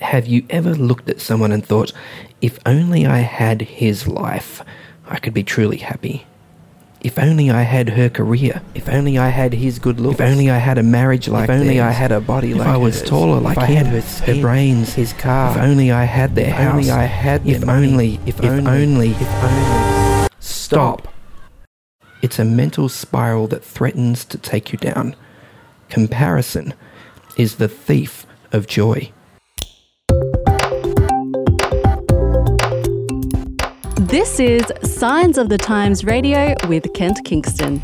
Have 0.00 0.26
you 0.26 0.44
ever 0.50 0.74
looked 0.74 1.08
at 1.10 1.20
someone 1.20 1.52
and 1.52 1.64
thought, 1.64 1.92
if 2.40 2.58
only 2.64 3.06
I 3.06 3.18
had 3.18 3.62
his 3.62 4.06
life, 4.08 4.62
I 5.06 5.18
could 5.18 5.34
be 5.34 5.42
truly 5.42 5.76
happy? 5.78 6.26
If 7.02 7.18
only 7.18 7.50
I 7.50 7.62
had 7.62 7.90
her 7.90 8.10
career. 8.10 8.60
If 8.74 8.88
only 8.88 9.16
I 9.18 9.28
had 9.28 9.54
his 9.54 9.78
good 9.78 9.98
looks. 10.00 10.20
If 10.20 10.20
only 10.20 10.50
I 10.50 10.58
had 10.58 10.76
a 10.76 10.82
marriage 10.82 11.28
like 11.28 11.44
If 11.48 11.50
only 11.50 11.80
I 11.80 11.90
had 11.90 12.12
a 12.12 12.20
body 12.20 12.50
if 12.50 12.58
like 12.58 12.68
I 12.68 12.76
was 12.76 13.00
hers. 13.00 13.08
taller 13.08 13.40
like 13.40 13.56
if 13.56 13.62
I 13.62 13.66
him. 13.66 13.86
had 13.86 13.94
her, 13.94 14.00
skin, 14.02 14.36
her 14.36 14.42
brains, 14.42 14.94
his 14.94 15.12
car. 15.14 15.52
If 15.56 15.62
only 15.62 15.90
I 15.90 16.04
had 16.04 16.34
their 16.34 16.48
if 16.48 16.54
house. 16.54 16.74
Only 16.74 16.90
I 16.90 17.04
had 17.04 17.46
if 17.46 17.66
only, 17.68 18.20
if, 18.26 18.38
if 18.38 18.44
only, 18.44 18.70
only, 18.70 19.10
if 19.12 19.34
only. 19.42 20.28
Stop. 20.40 21.08
It's 22.20 22.38
a 22.38 22.44
mental 22.44 22.90
spiral 22.90 23.46
that 23.48 23.64
threatens 23.64 24.26
to 24.26 24.36
take 24.36 24.72
you 24.72 24.78
down. 24.78 25.16
Comparison 25.88 26.74
is 27.38 27.56
the 27.56 27.68
thief 27.68 28.26
of 28.52 28.66
joy. 28.66 29.10
This 34.10 34.40
is 34.40 34.64
Signs 34.82 35.38
of 35.38 35.50
the 35.50 35.56
Times 35.56 36.02
Radio 36.02 36.56
with 36.66 36.92
Kent 36.94 37.20
Kingston. 37.24 37.80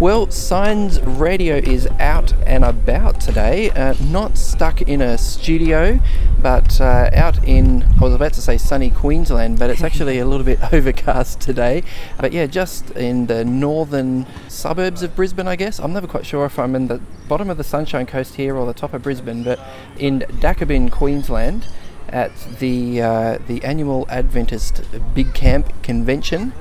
Well, 0.00 0.30
Signs 0.30 0.98
Radio 1.02 1.56
is 1.56 1.86
out 1.98 2.32
and 2.46 2.64
about 2.64 3.20
today, 3.20 3.68
uh, 3.72 3.92
not 4.04 4.38
stuck 4.38 4.80
in 4.80 5.02
a 5.02 5.18
studio, 5.18 6.00
but 6.42 6.80
uh, 6.80 7.10
out 7.12 7.42
in, 7.44 7.82
I 7.82 8.00
was 8.00 8.14
about 8.14 8.32
to 8.34 8.40
say 8.40 8.58
sunny 8.58 8.90
Queensland, 8.90 9.58
but 9.58 9.70
it's 9.70 9.82
actually 9.82 10.18
a 10.18 10.26
little 10.26 10.44
bit 10.44 10.58
overcast 10.72 11.40
today. 11.40 11.82
But 12.18 12.32
yeah, 12.32 12.46
just 12.46 12.90
in 12.92 13.26
the 13.26 13.44
northern 13.44 14.26
suburbs 14.48 15.02
of 15.02 15.16
Brisbane, 15.16 15.48
I 15.48 15.56
guess. 15.56 15.78
I'm 15.78 15.92
never 15.92 16.06
quite 16.06 16.26
sure 16.26 16.44
if 16.44 16.58
I'm 16.58 16.74
in 16.74 16.88
the 16.88 17.00
bottom 17.28 17.50
of 17.50 17.56
the 17.56 17.64
Sunshine 17.64 18.06
Coast 18.06 18.34
here 18.34 18.56
or 18.56 18.66
the 18.66 18.74
top 18.74 18.94
of 18.94 19.02
Brisbane, 19.02 19.42
but 19.42 19.58
in 19.98 20.20
Dakabin, 20.20 20.90
Queensland 20.90 21.66
at 22.08 22.32
the 22.58 23.02
uh, 23.02 23.38
the 23.46 23.62
annual 23.64 24.06
Adventist 24.08 24.82
Big 25.14 25.34
Camp 25.34 25.72
convention, 25.82 26.52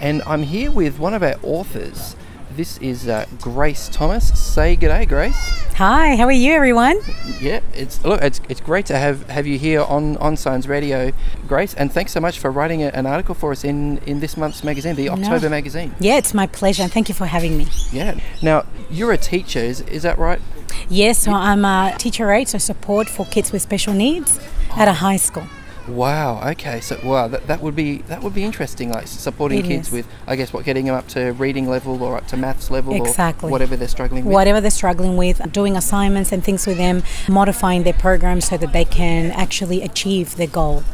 and 0.00 0.22
I'm 0.26 0.44
here 0.44 0.70
with 0.70 0.98
one 0.98 1.14
of 1.14 1.22
our 1.22 1.36
authors, 1.42 2.16
this 2.56 2.78
is 2.78 3.08
uh, 3.08 3.26
Grace 3.40 3.88
Thomas. 3.88 4.38
Say 4.38 4.76
good 4.76 4.88
day, 4.88 5.04
Grace. 5.06 5.36
Hi, 5.74 6.14
how 6.14 6.24
are 6.24 6.32
you, 6.32 6.52
everyone? 6.52 7.00
Yeah, 7.40 7.60
it's 7.74 8.04
look, 8.04 8.22
it's, 8.22 8.40
it's 8.48 8.60
great 8.60 8.86
to 8.86 8.96
have, 8.96 9.28
have 9.28 9.46
you 9.46 9.58
here 9.58 9.82
on 9.82 10.16
on 10.18 10.36
Signs 10.36 10.68
Radio, 10.68 11.10
Grace, 11.48 11.74
and 11.74 11.92
thanks 11.92 12.12
so 12.12 12.20
much 12.20 12.38
for 12.38 12.50
writing 12.50 12.82
a, 12.82 12.88
an 12.88 13.06
article 13.06 13.34
for 13.34 13.50
us 13.50 13.64
in, 13.64 13.98
in 13.98 14.20
this 14.20 14.36
month's 14.36 14.62
magazine, 14.62 14.94
the 14.94 15.08
October 15.08 15.46
no. 15.46 15.50
magazine. 15.50 15.94
Yeah, 15.98 16.16
it's 16.16 16.32
my 16.32 16.46
pleasure, 16.46 16.84
and 16.84 16.92
thank 16.92 17.08
you 17.08 17.14
for 17.14 17.26
having 17.26 17.58
me. 17.58 17.66
Yeah. 17.90 18.18
Now, 18.40 18.66
you're 18.88 19.12
a 19.12 19.18
teacher, 19.18 19.58
is, 19.58 19.80
is 19.82 20.04
that 20.04 20.18
right? 20.18 20.40
Yes, 20.88 21.18
so 21.18 21.32
I'm 21.32 21.64
a 21.64 21.94
teacher 21.98 22.30
aide, 22.30 22.48
so 22.48 22.58
support 22.58 23.08
for 23.08 23.26
kids 23.26 23.50
with 23.50 23.62
special 23.62 23.94
needs 23.94 24.38
at 24.76 24.86
a 24.86 24.92
high 24.92 25.16
school. 25.16 25.46
Wow. 25.88 26.50
Okay. 26.50 26.80
So 26.80 26.98
wow, 27.04 27.28
that, 27.28 27.46
that 27.46 27.60
would 27.60 27.76
be 27.76 27.98
that 28.02 28.22
would 28.22 28.34
be 28.34 28.42
interesting. 28.42 28.90
Like 28.90 29.06
supporting 29.06 29.60
it 29.60 29.68
kids 29.68 29.88
is. 29.88 29.92
with, 29.92 30.08
I 30.26 30.36
guess, 30.36 30.52
what 30.52 30.64
getting 30.64 30.86
them 30.86 30.94
up 30.94 31.08
to 31.08 31.32
reading 31.32 31.68
level 31.68 32.02
or 32.02 32.16
up 32.16 32.26
to 32.28 32.36
maths 32.36 32.70
level, 32.70 32.94
exactly. 32.94 33.48
or 33.48 33.52
whatever 33.52 33.76
they're 33.76 33.88
struggling 33.88 34.24
with. 34.24 34.32
Whatever 34.32 34.60
they're 34.60 34.70
struggling 34.70 35.16
with, 35.16 35.52
doing 35.52 35.76
assignments 35.76 36.32
and 36.32 36.42
things 36.42 36.66
with 36.66 36.78
them, 36.78 37.02
modifying 37.28 37.82
their 37.82 37.92
program 37.92 38.40
so 38.40 38.56
that 38.56 38.72
they 38.72 38.84
can 38.84 39.30
actually 39.32 39.82
achieve 39.82 40.36
their 40.36 40.46
goal, 40.46 40.84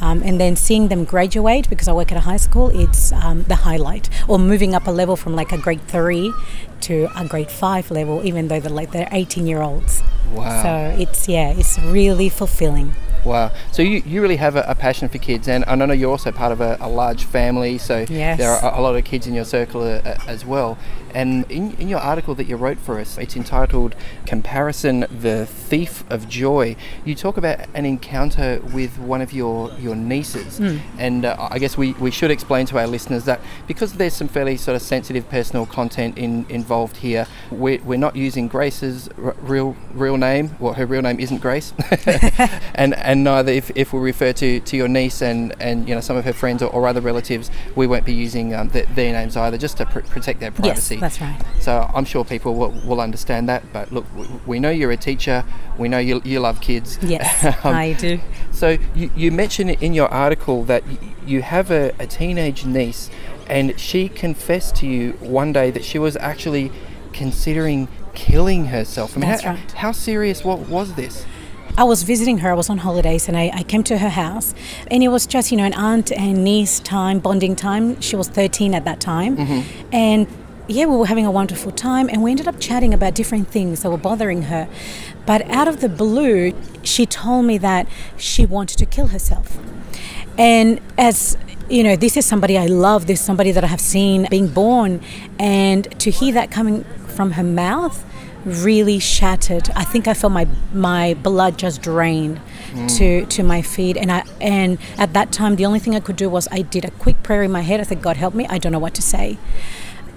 um, 0.00 0.22
and 0.24 0.40
then 0.40 0.56
seeing 0.56 0.88
them 0.88 1.04
graduate. 1.04 1.68
Because 1.68 1.88
I 1.88 1.92
work 1.92 2.10
at 2.10 2.18
a 2.18 2.22
high 2.22 2.36
school, 2.38 2.70
it's 2.70 3.12
um, 3.12 3.42
the 3.44 3.56
highlight. 3.56 4.08
Or 4.28 4.38
moving 4.38 4.74
up 4.74 4.86
a 4.86 4.90
level 4.90 5.16
from 5.16 5.34
like 5.34 5.52
a 5.52 5.58
grade 5.58 5.82
three 5.88 6.32
to 6.82 7.08
a 7.16 7.26
grade 7.26 7.50
five 7.50 7.90
level, 7.90 8.24
even 8.24 8.48
though 8.48 8.60
they're 8.60 8.70
like 8.70 8.92
they're 8.92 9.08
18 9.12 9.46
year 9.46 9.60
olds. 9.60 10.02
Wow. 10.32 10.62
So 10.62 11.02
it's 11.02 11.28
yeah, 11.28 11.50
it's 11.50 11.78
really 11.80 12.28
fulfilling. 12.28 12.94
Wow. 13.24 13.52
So 13.72 13.82
you, 13.82 14.02
you 14.06 14.22
really 14.22 14.36
have 14.36 14.56
a, 14.56 14.64
a, 14.68 14.74
passion 14.74 15.08
for 15.08 15.18
kids, 15.18 15.48
and 15.48 15.64
I 15.66 15.74
know 15.74 15.92
you're 15.92 16.10
also 16.10 16.30
part 16.30 16.52
of 16.52 16.60
a, 16.60 16.76
a 16.80 16.88
large 16.88 17.24
family, 17.24 17.78
so 17.78 18.06
yes. 18.08 18.38
there 18.38 18.50
are 18.50 18.74
a, 18.74 18.80
lot 18.80 18.96
of 18.96 19.04
kids 19.04 19.26
in 19.26 19.34
your 19.34 19.44
circle 19.44 19.82
uh, 19.82 20.00
uh, 20.04 20.18
as 20.26 20.44
well. 20.44 20.78
And 21.18 21.50
in, 21.50 21.72
in 21.78 21.88
your 21.88 21.98
article 21.98 22.36
that 22.36 22.46
you 22.46 22.54
wrote 22.54 22.78
for 22.78 23.00
us, 23.00 23.18
it's 23.18 23.34
entitled 23.34 23.96
Comparison 24.24 25.04
The 25.10 25.46
Thief 25.46 26.04
of 26.08 26.28
Joy. 26.28 26.76
You 27.04 27.16
talk 27.16 27.36
about 27.36 27.58
an 27.74 27.84
encounter 27.84 28.60
with 28.72 29.00
one 29.00 29.20
of 29.20 29.32
your, 29.32 29.72
your 29.80 29.96
nieces. 29.96 30.60
Mm. 30.60 30.80
And 30.96 31.24
uh, 31.24 31.48
I 31.50 31.58
guess 31.58 31.76
we, 31.76 31.94
we 31.94 32.12
should 32.12 32.30
explain 32.30 32.66
to 32.66 32.78
our 32.78 32.86
listeners 32.86 33.24
that 33.24 33.40
because 33.66 33.94
there's 33.94 34.14
some 34.14 34.28
fairly 34.28 34.56
sort 34.56 34.76
of 34.76 34.82
sensitive 34.82 35.28
personal 35.28 35.66
content 35.66 36.16
in, 36.16 36.46
involved 36.48 36.98
here, 36.98 37.26
we're, 37.50 37.82
we're 37.82 37.98
not 37.98 38.14
using 38.14 38.46
Grace's 38.46 39.08
r- 39.20 39.34
real 39.40 39.76
real 39.94 40.18
name. 40.18 40.54
Well, 40.60 40.74
her 40.74 40.86
real 40.86 41.02
name 41.02 41.18
isn't 41.18 41.38
Grace. 41.38 41.72
and 42.76 42.94
and 42.94 43.24
neither 43.24 43.50
if, 43.50 43.72
if 43.74 43.92
we 43.92 43.98
refer 43.98 44.32
to, 44.34 44.60
to 44.60 44.76
your 44.76 44.86
niece 44.86 45.20
and, 45.20 45.52
and 45.60 45.88
you 45.88 45.96
know 45.96 46.00
some 46.00 46.16
of 46.16 46.24
her 46.24 46.32
friends 46.32 46.62
or, 46.62 46.70
or 46.70 46.86
other 46.86 47.00
relatives, 47.00 47.50
we 47.74 47.88
won't 47.88 48.04
be 48.04 48.14
using 48.14 48.54
um, 48.54 48.68
the, 48.68 48.82
their 48.94 49.12
names 49.12 49.36
either, 49.36 49.58
just 49.58 49.78
to 49.78 49.86
pr- 49.86 50.00
protect 50.00 50.38
their 50.38 50.52
privacy. 50.52 50.94
Yes, 50.94 51.07
that's 51.08 51.20
right. 51.20 51.62
So 51.62 51.90
I'm 51.94 52.04
sure 52.04 52.24
people 52.24 52.54
will, 52.54 52.70
will 52.86 53.00
understand 53.00 53.48
that. 53.48 53.72
But 53.72 53.90
look, 53.92 54.04
we 54.46 54.60
know 54.60 54.70
you're 54.70 54.90
a 54.90 54.96
teacher. 54.96 55.44
We 55.78 55.88
know 55.88 55.98
you, 55.98 56.20
you 56.24 56.40
love 56.40 56.60
kids. 56.60 56.98
Yes, 57.02 57.44
um, 57.64 57.74
I 57.74 57.94
do. 57.94 58.20
So 58.50 58.76
you, 58.94 59.10
you 59.16 59.32
mentioned 59.32 59.70
in 59.70 59.94
your 59.94 60.08
article 60.08 60.64
that 60.64 60.84
you 61.26 61.42
have 61.42 61.70
a, 61.70 61.92
a 61.98 62.06
teenage 62.06 62.66
niece, 62.66 63.10
and 63.46 63.78
she 63.80 64.08
confessed 64.08 64.76
to 64.76 64.86
you 64.86 65.12
one 65.12 65.52
day 65.52 65.70
that 65.70 65.84
she 65.84 65.98
was 65.98 66.16
actually 66.16 66.70
considering 67.12 67.88
killing 68.14 68.66
herself. 68.66 69.16
I 69.16 69.20
mean, 69.20 69.30
That's 69.30 69.42
how, 69.42 69.50
right. 69.52 69.72
how 69.72 69.92
serious 69.92 70.44
what 70.44 70.68
was 70.68 70.94
this? 70.94 71.24
I 71.78 71.84
was 71.84 72.02
visiting 72.02 72.38
her, 72.38 72.50
I 72.50 72.54
was 72.54 72.68
on 72.70 72.78
holidays, 72.78 73.28
and 73.28 73.36
I, 73.36 73.52
I, 73.54 73.62
came 73.62 73.84
to 73.84 73.98
her 73.98 74.08
house. 74.08 74.52
And 74.90 75.00
it 75.04 75.08
was 75.08 75.28
just, 75.28 75.52
you 75.52 75.56
know, 75.56 75.64
an 75.64 75.74
aunt 75.74 76.10
and 76.10 76.42
niece 76.42 76.80
time, 76.80 77.20
bonding 77.20 77.54
time. 77.54 78.00
She 78.00 78.16
was 78.16 78.28
13 78.28 78.74
at 78.74 78.84
that 78.84 79.00
time. 79.00 79.36
Mm-hmm. 79.36 79.88
And 79.94 80.26
yeah, 80.68 80.84
we 80.84 80.96
were 80.96 81.06
having 81.06 81.26
a 81.26 81.30
wonderful 81.30 81.72
time, 81.72 82.08
and 82.10 82.22
we 82.22 82.30
ended 82.30 82.46
up 82.46 82.60
chatting 82.60 82.92
about 82.92 83.14
different 83.14 83.48
things 83.48 83.82
that 83.82 83.90
were 83.90 83.96
bothering 83.96 84.42
her. 84.42 84.68
But 85.26 85.48
out 85.50 85.66
of 85.66 85.80
the 85.80 85.88
blue, 85.88 86.52
she 86.82 87.06
told 87.06 87.46
me 87.46 87.58
that 87.58 87.88
she 88.16 88.44
wanted 88.44 88.78
to 88.78 88.86
kill 88.86 89.08
herself. 89.08 89.58
And 90.36 90.80
as 90.96 91.36
you 91.68 91.82
know, 91.82 91.96
this 91.96 92.16
is 92.16 92.24
somebody 92.24 92.56
I 92.56 92.66
love, 92.66 93.06
this 93.06 93.20
is 93.20 93.26
somebody 93.26 93.50
that 93.52 93.64
I 93.64 93.66
have 93.66 93.80
seen 93.80 94.26
being 94.30 94.48
born, 94.48 95.00
and 95.38 95.84
to 96.00 96.10
hear 96.10 96.32
that 96.34 96.50
coming 96.50 96.84
from 97.08 97.32
her 97.32 97.42
mouth 97.42 98.04
really 98.44 98.98
shattered. 98.98 99.68
I 99.74 99.84
think 99.84 100.06
I 100.06 100.14
felt 100.14 100.32
my 100.32 100.46
my 100.72 101.14
blood 101.14 101.58
just 101.58 101.82
drain 101.82 102.40
mm. 102.72 102.98
to 102.98 103.26
to 103.26 103.42
my 103.42 103.62
feet, 103.62 103.96
and 103.96 104.12
I 104.12 104.24
and 104.40 104.78
at 104.96 105.12
that 105.14 105.32
time 105.32 105.56
the 105.56 105.66
only 105.66 105.78
thing 105.78 105.94
I 105.94 106.00
could 106.00 106.16
do 106.16 106.28
was 106.28 106.46
I 106.50 106.62
did 106.62 106.84
a 106.84 106.90
quick 106.92 107.22
prayer 107.22 107.42
in 107.42 107.52
my 107.52 107.62
head. 107.62 107.80
I 107.80 107.84
said, 107.84 108.02
God 108.02 108.16
help 108.16 108.34
me. 108.34 108.46
I 108.46 108.58
don't 108.58 108.72
know 108.72 108.78
what 108.78 108.94
to 108.94 109.02
say. 109.02 109.38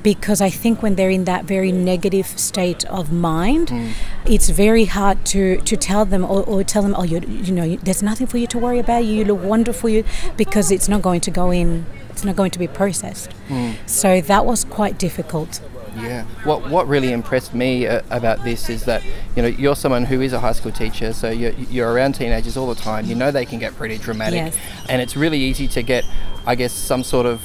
Because 0.03 0.41
I 0.41 0.49
think 0.49 0.81
when 0.81 0.95
they're 0.95 1.09
in 1.09 1.25
that 1.25 1.45
very 1.45 1.71
negative 1.71 2.27
state 2.27 2.85
of 2.85 3.11
mind, 3.11 3.67
mm. 3.67 3.93
it's 4.25 4.49
very 4.49 4.85
hard 4.85 5.25
to, 5.27 5.57
to 5.61 5.77
tell 5.77 6.05
them 6.05 6.23
or, 6.23 6.43
or 6.43 6.63
tell 6.63 6.81
them, 6.81 6.95
oh, 6.97 7.03
you 7.03 7.19
you 7.19 7.53
know, 7.53 7.75
there's 7.77 8.01
nothing 8.01 8.27
for 8.27 8.37
you 8.37 8.47
to 8.47 8.57
worry 8.57 8.79
about. 8.79 9.05
You 9.05 9.25
look 9.25 9.43
wonderful, 9.43 9.89
you 9.89 10.03
because 10.37 10.71
it's 10.71 10.89
not 10.89 11.01
going 11.01 11.21
to 11.21 11.31
go 11.31 11.51
in. 11.51 11.85
It's 12.09 12.25
not 12.25 12.35
going 12.35 12.51
to 12.51 12.59
be 12.59 12.67
processed. 12.67 13.31
Mm. 13.47 13.75
So 13.87 14.21
that 14.21 14.45
was 14.45 14.63
quite 14.65 14.97
difficult. 14.97 15.61
Yeah. 15.95 16.25
What 16.43 16.69
What 16.69 16.87
really 16.87 17.11
impressed 17.11 17.53
me 17.53 17.87
uh, 17.87 18.01
about 18.09 18.43
this 18.43 18.69
is 18.69 18.85
that 18.85 19.03
you 19.35 19.41
know 19.41 19.47
you're 19.47 19.75
someone 19.75 20.05
who 20.05 20.21
is 20.21 20.33
a 20.33 20.39
high 20.39 20.53
school 20.53 20.71
teacher, 20.71 21.13
so 21.13 21.29
you're, 21.29 21.51
you're 21.51 21.91
around 21.91 22.13
teenagers 22.15 22.57
all 22.57 22.67
the 22.73 22.81
time. 22.81 23.05
You 23.05 23.15
know 23.15 23.31
they 23.31 23.45
can 23.45 23.59
get 23.59 23.75
pretty 23.75 23.97
dramatic, 23.97 24.53
yes. 24.53 24.57
and 24.89 25.01
it's 25.01 25.15
really 25.17 25.39
easy 25.39 25.67
to 25.67 25.83
get, 25.83 26.05
I 26.45 26.55
guess, 26.55 26.71
some 26.73 27.03
sort 27.03 27.25
of 27.25 27.41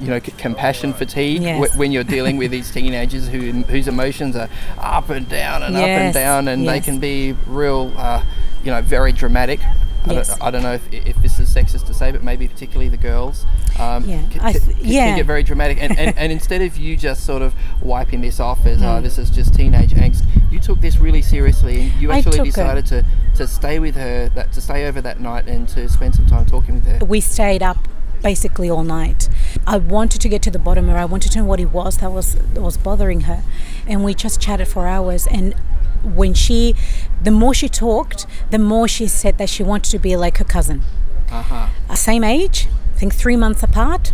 you 0.00 0.08
know 0.08 0.18
c- 0.18 0.32
compassion 0.38 0.92
fatigue 0.92 1.42
yes. 1.42 1.60
w- 1.60 1.78
when 1.78 1.92
you're 1.92 2.04
dealing 2.04 2.36
with 2.36 2.50
these 2.50 2.70
teenagers 2.70 3.28
who 3.28 3.52
whose 3.62 3.88
emotions 3.88 4.36
are 4.36 4.48
up 4.78 5.10
and 5.10 5.28
down 5.28 5.62
and 5.62 5.74
yes. 5.74 5.82
up 5.82 5.88
and 5.88 6.14
down, 6.14 6.48
and 6.48 6.64
yes. 6.64 6.72
they 6.72 6.80
can 6.80 7.00
be 7.00 7.32
real, 7.46 7.92
uh, 7.96 8.24
you 8.64 8.70
know, 8.70 8.82
very 8.82 9.12
dramatic. 9.12 9.60
I, 10.04 10.14
yes. 10.14 10.28
don't, 10.28 10.42
I 10.42 10.50
don't 10.50 10.62
know 10.64 10.72
if, 10.72 10.92
if 10.92 11.16
this 11.22 11.38
is 11.38 11.54
sexist 11.54 11.86
to 11.86 11.94
say, 11.94 12.10
but 12.10 12.24
maybe 12.24 12.48
particularly 12.48 12.88
the 12.88 12.96
girls 12.96 13.44
um, 13.78 14.04
yeah. 14.04 14.28
c- 14.28 14.58
th- 14.58 14.76
yeah. 14.78 15.06
can 15.06 15.18
get 15.18 15.26
very 15.26 15.44
dramatic. 15.44 15.78
And, 15.80 15.96
and, 15.96 16.18
and, 16.18 16.32
instead 16.32 16.60
of 16.60 16.76
you 16.76 16.96
just 16.96 17.24
sort 17.24 17.40
of 17.40 17.54
wiping 17.80 18.20
this 18.20 18.40
off 18.40 18.66
as, 18.66 18.80
mm. 18.80 18.98
oh, 18.98 19.00
this 19.00 19.16
is 19.16 19.30
just 19.30 19.54
teenage 19.54 19.90
angst, 19.90 20.24
you 20.50 20.58
took 20.58 20.80
this 20.80 20.96
really 20.98 21.22
seriously 21.22 21.82
and 21.82 22.00
you 22.00 22.10
actually 22.10 22.42
decided 22.42 22.84
to, 22.86 23.04
to 23.36 23.46
stay 23.46 23.78
with 23.78 23.94
her, 23.94 24.28
that 24.30 24.52
to 24.54 24.60
stay 24.60 24.88
over 24.88 25.00
that 25.00 25.20
night 25.20 25.46
and 25.46 25.68
to 25.68 25.88
spend 25.88 26.16
some 26.16 26.26
time 26.26 26.46
talking 26.46 26.74
with 26.74 26.86
her. 26.86 27.04
We 27.04 27.20
stayed 27.20 27.62
up 27.62 27.86
basically 28.22 28.70
all 28.70 28.84
night. 28.84 29.28
I 29.66 29.78
wanted 29.78 30.20
to 30.20 30.28
get 30.28 30.42
to 30.42 30.50
the 30.50 30.58
bottom 30.58 30.88
of 30.88 30.96
it. 30.96 30.98
I 30.98 31.04
wanted 31.04 31.32
to 31.32 31.38
know 31.38 31.44
what 31.44 31.60
it 31.60 31.70
was 31.72 31.98
that 31.98 32.10
was 32.10 32.34
that 32.34 32.60
was 32.60 32.76
bothering 32.76 33.22
her, 33.22 33.42
and 33.86 34.04
we 34.04 34.14
just 34.14 34.40
chatted 34.40 34.68
for 34.68 34.86
hours. 34.86 35.26
And 35.26 35.54
when 36.02 36.34
she, 36.34 36.74
the 37.22 37.30
more 37.30 37.54
she 37.54 37.68
talked, 37.68 38.26
the 38.50 38.58
more 38.58 38.88
she 38.88 39.06
said 39.06 39.38
that 39.38 39.48
she 39.48 39.62
wanted 39.62 39.90
to 39.90 39.98
be 39.98 40.16
like 40.16 40.38
her 40.38 40.44
cousin. 40.44 40.82
Uh-huh. 41.30 41.94
Same 41.94 42.24
age, 42.24 42.68
I 42.94 42.98
think 42.98 43.14
three 43.14 43.36
months 43.36 43.62
apart. 43.62 44.12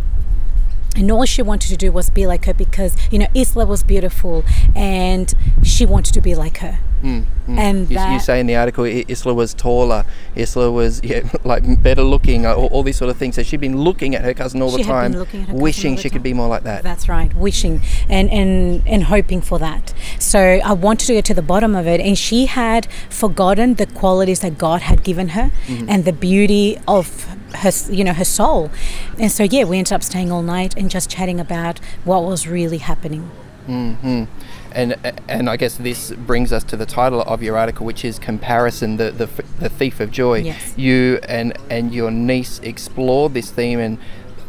And 0.96 1.10
all 1.10 1.24
she 1.24 1.42
wanted 1.42 1.68
to 1.68 1.76
do 1.76 1.92
was 1.92 2.10
be 2.10 2.26
like 2.26 2.46
her 2.46 2.54
because 2.54 2.96
you 3.10 3.18
know 3.18 3.26
Isla 3.34 3.66
was 3.66 3.82
beautiful 3.82 4.44
and 4.74 5.32
she 5.62 5.86
wanted 5.86 6.14
to 6.14 6.20
be 6.20 6.34
like 6.34 6.58
her. 6.58 6.78
Mm, 7.02 7.26
mm. 7.46 7.56
And 7.58 7.88
you, 7.88 7.96
you 7.96 8.18
say 8.18 8.40
in 8.40 8.48
the 8.48 8.56
article 8.56 8.84
Isla 8.84 9.32
was 9.32 9.54
taller, 9.54 10.04
Isla 10.34 10.72
was 10.72 11.00
yeah, 11.04 11.28
like 11.44 11.80
better 11.80 12.02
looking, 12.02 12.44
all, 12.44 12.66
all 12.66 12.82
these 12.82 12.96
sort 12.96 13.08
of 13.08 13.16
things. 13.16 13.36
So 13.36 13.44
she'd 13.44 13.60
been 13.60 13.78
looking 13.78 14.16
at 14.16 14.24
her 14.24 14.34
cousin 14.34 14.60
all 14.62 14.70
the 14.70 14.82
time, 14.82 15.12
looking 15.12 15.42
at 15.42 15.46
her 15.46 15.52
cousin 15.52 15.62
wishing 15.62 15.94
the 15.94 16.02
she 16.02 16.10
could 16.10 16.24
be 16.24 16.34
more 16.34 16.48
like 16.48 16.64
that. 16.64 16.82
That's 16.82 17.08
right, 17.08 17.32
wishing 17.36 17.82
and, 18.08 18.28
and 18.30 18.82
and 18.84 19.04
hoping 19.04 19.40
for 19.42 19.60
that. 19.60 19.94
So 20.18 20.40
I 20.40 20.72
wanted 20.72 21.06
to 21.06 21.12
get 21.12 21.24
to 21.26 21.34
the 21.34 21.42
bottom 21.42 21.76
of 21.76 21.86
it, 21.86 22.00
and 22.00 22.18
she 22.18 22.46
had 22.46 22.88
forgotten 23.10 23.74
the 23.74 23.86
qualities 23.86 24.40
that 24.40 24.58
God 24.58 24.82
had 24.82 25.04
given 25.04 25.28
her 25.30 25.52
Mm-hmm. 25.68 25.88
and 25.90 26.04
the 26.04 26.12
beauty 26.12 26.78
of 26.88 27.36
her, 27.54 27.70
you 27.90 28.04
know, 28.04 28.12
her 28.12 28.24
soul. 28.24 28.70
And 29.18 29.30
so 29.32 29.42
yeah, 29.44 29.64
we 29.64 29.78
ended 29.78 29.92
up 29.92 30.02
staying 30.02 30.30
all 30.32 30.42
night 30.42 30.74
and 30.76 30.90
just 30.90 31.10
chatting 31.10 31.40
about 31.40 31.78
what 32.04 32.22
was 32.24 32.46
really 32.46 32.78
happening. 32.78 33.30
hmm 33.66 34.24
And 34.72 34.96
and 35.28 35.48
I 35.48 35.56
guess 35.56 35.76
this 35.76 36.10
brings 36.12 36.52
us 36.52 36.62
to 36.64 36.76
the 36.76 36.86
title 36.86 37.22
of 37.22 37.42
your 37.42 37.56
article, 37.56 37.86
which 37.86 38.04
is 38.04 38.18
comparison, 38.18 38.96
the 38.96 39.10
the, 39.10 39.28
the 39.58 39.68
thief 39.68 40.00
of 40.00 40.10
joy. 40.10 40.38
Yes. 40.40 40.74
You 40.76 41.18
and 41.28 41.52
and 41.70 41.94
your 41.94 42.10
niece 42.10 42.60
explored 42.62 43.32
this 43.34 43.50
theme 43.50 43.78
and 43.80 43.98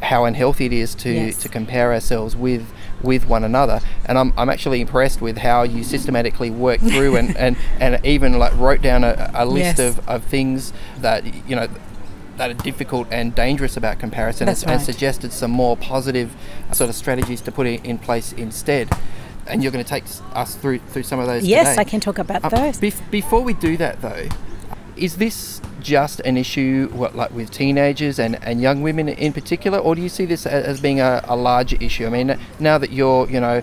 how 0.01 0.23
unhealthy 0.25 0.65
it 0.65 0.73
is 0.73 0.95
to 0.95 1.09
Yes. 1.11 1.37
to 1.43 1.49
compare 1.49 1.91
ourselves 1.93 2.35
with 2.35 2.63
with 3.01 3.25
one 3.29 3.45
another. 3.45 3.79
And 4.05 4.17
I'm, 4.17 4.33
I'm 4.37 4.49
actually 4.49 4.81
impressed 4.81 5.21
with 5.21 5.37
how 5.37 5.63
you 5.63 5.83
systematically 5.85 6.49
worked 6.49 6.83
through 6.83 7.15
and, 7.15 7.35
and, 7.45 7.55
and 7.79 8.05
even 8.05 8.37
like 8.37 8.53
wrote 8.57 8.81
down 8.81 9.05
a, 9.05 9.31
a 9.33 9.45
list 9.45 9.77
Yes. 9.79 9.97
of, 9.97 10.09
of 10.09 10.23
things 10.25 10.73
that 10.99 11.23
you 11.47 11.55
know 11.55 11.67
that 12.39 12.49
are 12.49 12.53
difficult 12.55 13.05
and 13.11 13.35
dangerous 13.35 13.75
about 13.75 13.99
comparison 13.99 14.47
and, 14.47 14.63
and 14.65 14.81
suggested 14.81 15.31
some 15.33 15.51
more 15.51 15.75
positive 15.75 16.33
sort 16.71 16.89
of 16.89 16.95
strategies 16.95 17.41
to 17.41 17.51
put 17.51 17.67
in, 17.67 17.83
in 17.83 17.97
place 17.99 18.31
instead. 18.33 18.89
And 19.45 19.61
you're 19.61 19.73
going 19.73 19.83
to 19.83 19.89
take 19.89 20.05
us 20.33 20.55
through 20.55 20.79
through 20.79 21.03
some 21.03 21.19
of 21.19 21.27
those. 21.27 21.43
Yes, 21.45 21.69
today. 21.71 21.81
I 21.81 21.83
can 21.83 21.99
talk 21.99 22.17
about 22.17 22.45
Uh, 22.45 22.49
those. 22.49 22.79
bef- 22.79 23.11
before 23.11 23.41
we 23.41 23.53
do 23.53 23.75
that, 23.77 24.01
though, 24.01 24.27
is 24.95 25.17
this 25.17 25.59
just 25.81 26.19
an 26.21 26.37
issue, 26.37 26.87
what, 26.93 27.13
like 27.15 27.31
with 27.31 27.49
teenagers 27.51 28.19
and, 28.19 28.41
and 28.43 28.61
young 28.61 28.81
women 28.81 29.09
in 29.09 29.33
particular, 29.33 29.77
or 29.77 29.95
do 29.95 30.01
you 30.01 30.09
see 30.09 30.25
this 30.25 30.45
as 30.45 30.79
being 30.79 30.99
a, 31.01 31.21
a 31.27 31.35
larger 31.35 31.77
issue? 31.81 32.05
I 32.05 32.09
mean, 32.09 32.37
now 32.59 32.77
that 32.77 32.91
you're, 32.91 33.29
you 33.29 33.39
know, 33.41 33.61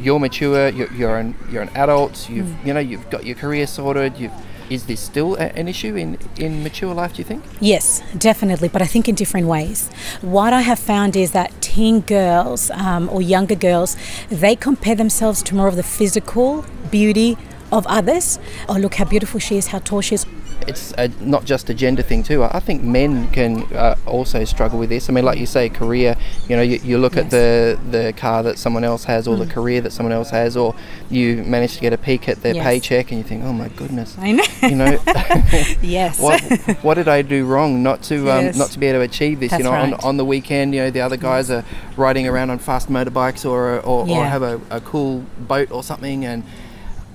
you're 0.00 0.20
mature, 0.20 0.68
you're, 0.70 0.92
you're 0.92 1.18
an 1.18 1.34
you're 1.50 1.62
an 1.62 1.70
adult, 1.74 2.30
you've, 2.30 2.46
Mm. 2.46 2.66
you 2.66 2.72
know, 2.74 2.80
you've 2.80 3.10
got 3.10 3.26
your 3.26 3.36
career 3.36 3.66
sorted. 3.66 4.16
You've, 4.16 4.32
is 4.70 4.86
this 4.86 5.00
still 5.00 5.34
a, 5.36 5.46
an 5.56 5.68
issue 5.68 5.96
in, 5.96 6.18
in 6.36 6.62
mature 6.62 6.94
life? 6.94 7.14
Do 7.14 7.18
you 7.18 7.24
think? 7.24 7.44
Yes, 7.60 8.02
definitely, 8.16 8.68
but 8.68 8.82
I 8.82 8.86
think 8.86 9.08
in 9.08 9.14
different 9.14 9.46
ways. 9.46 9.90
What 10.20 10.52
I 10.52 10.60
have 10.62 10.78
found 10.78 11.16
is 11.16 11.32
that 11.32 11.52
teen 11.60 12.00
girls 12.00 12.70
um, 12.70 13.08
or 13.10 13.20
younger 13.22 13.54
girls, 13.54 13.96
they 14.28 14.56
compare 14.56 14.94
themselves 14.94 15.42
to 15.44 15.54
more 15.54 15.68
of 15.68 15.76
the 15.76 15.82
physical 15.82 16.64
beauty 16.90 17.36
of 17.72 17.86
others. 17.86 18.38
Oh, 18.68 18.74
look 18.74 18.94
how 18.94 19.04
beautiful 19.04 19.40
she 19.40 19.56
is, 19.56 19.68
how 19.68 19.78
tall 19.80 20.00
she 20.00 20.14
is. 20.14 20.26
it's 20.66 20.92
a, 20.98 21.08
not 21.20 21.44
just 21.44 21.68
a 21.70 21.74
gender 21.74 22.02
thing 22.02 22.22
too. 22.22 22.42
I 22.42 22.60
think 22.60 22.82
men 22.82 23.28
can 23.30 23.62
uh, 23.74 23.94
also 24.06 24.44
struggle 24.44 24.78
with 24.78 24.88
this. 24.88 25.08
I 25.08 25.12
mean, 25.12 25.24
like 25.24 25.38
you 25.38 25.46
say, 25.46 25.68
career. 25.68 26.16
You 26.48 26.56
know, 26.56 26.62
you, 26.62 26.78
you 26.82 26.98
look 26.98 27.16
at 27.16 27.30
the 27.30 27.78
the 27.90 28.12
car 28.16 28.42
that 28.42 28.58
someone 28.58 28.82
else 28.82 29.04
has, 29.04 29.28
or 29.28 29.36
the 29.36 29.46
career 29.46 29.80
that 29.82 29.92
someone 29.92 30.12
else 30.12 30.30
has, 30.30 30.56
or 30.56 30.74
you 31.10 31.44
manage 31.44 31.74
to 31.74 31.80
get 31.80 31.92
a 31.92 31.98
peek 31.98 32.28
at 32.28 32.42
their 32.42 32.54
Yes. 32.54 32.64
paycheck, 32.64 33.10
and 33.12 33.18
you 33.18 33.24
think, 33.24 33.44
oh 33.44 33.52
my 33.52 33.68
goodness, 33.68 34.16
I 34.18 34.32
know. 34.32 34.44
you 34.62 34.76
know, 34.76 34.98
yes. 35.82 36.18
what 36.18 36.40
what 36.82 36.94
did 36.94 37.06
I 37.08 37.22
do 37.22 37.44
wrong 37.44 37.82
not 37.82 38.02
to 38.04 38.30
um, 38.30 38.46
Yes. 38.46 38.56
not 38.56 38.70
to 38.70 38.78
be 38.78 38.86
able 38.86 39.00
to 39.00 39.04
achieve 39.04 39.40
this? 39.40 39.52
you 39.52 39.64
know, 39.64 39.72
on, 39.72 39.92
right. 39.92 40.04
on 40.04 40.16
the 40.16 40.24
weekend, 40.24 40.74
you 40.74 40.80
know, 40.80 40.90
the 40.90 41.00
other 41.02 41.16
guys 41.18 41.50
are 41.50 41.64
riding 41.96 42.26
around 42.26 42.50
on 42.50 42.58
fast 42.58 42.88
motorbikes 42.88 43.44
or 43.48 43.80
or, 43.80 44.08
or 44.08 44.24
have 44.24 44.42
a, 44.42 44.60
a 44.70 44.80
cool 44.80 45.24
boat 45.38 45.70
or 45.70 45.82
something, 45.82 46.24
and 46.24 46.42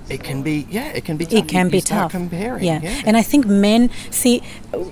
it 0.08 0.22
can 0.22 0.42
be 0.42 0.66
yeah, 0.70 0.88
it 0.88 1.04
can 1.04 1.16
be 1.16 1.24
tough. 1.26 1.38
it 1.38 1.48
can 1.48 1.66
you, 1.66 1.70
be 1.72 1.76
you 1.78 1.82
tough. 1.82 2.10
comparing. 2.12 2.64
Yeah. 2.64 2.80
and 3.06 3.16
I 3.16 3.22
think 3.22 3.46
men 3.46 3.90
see. 4.10 4.42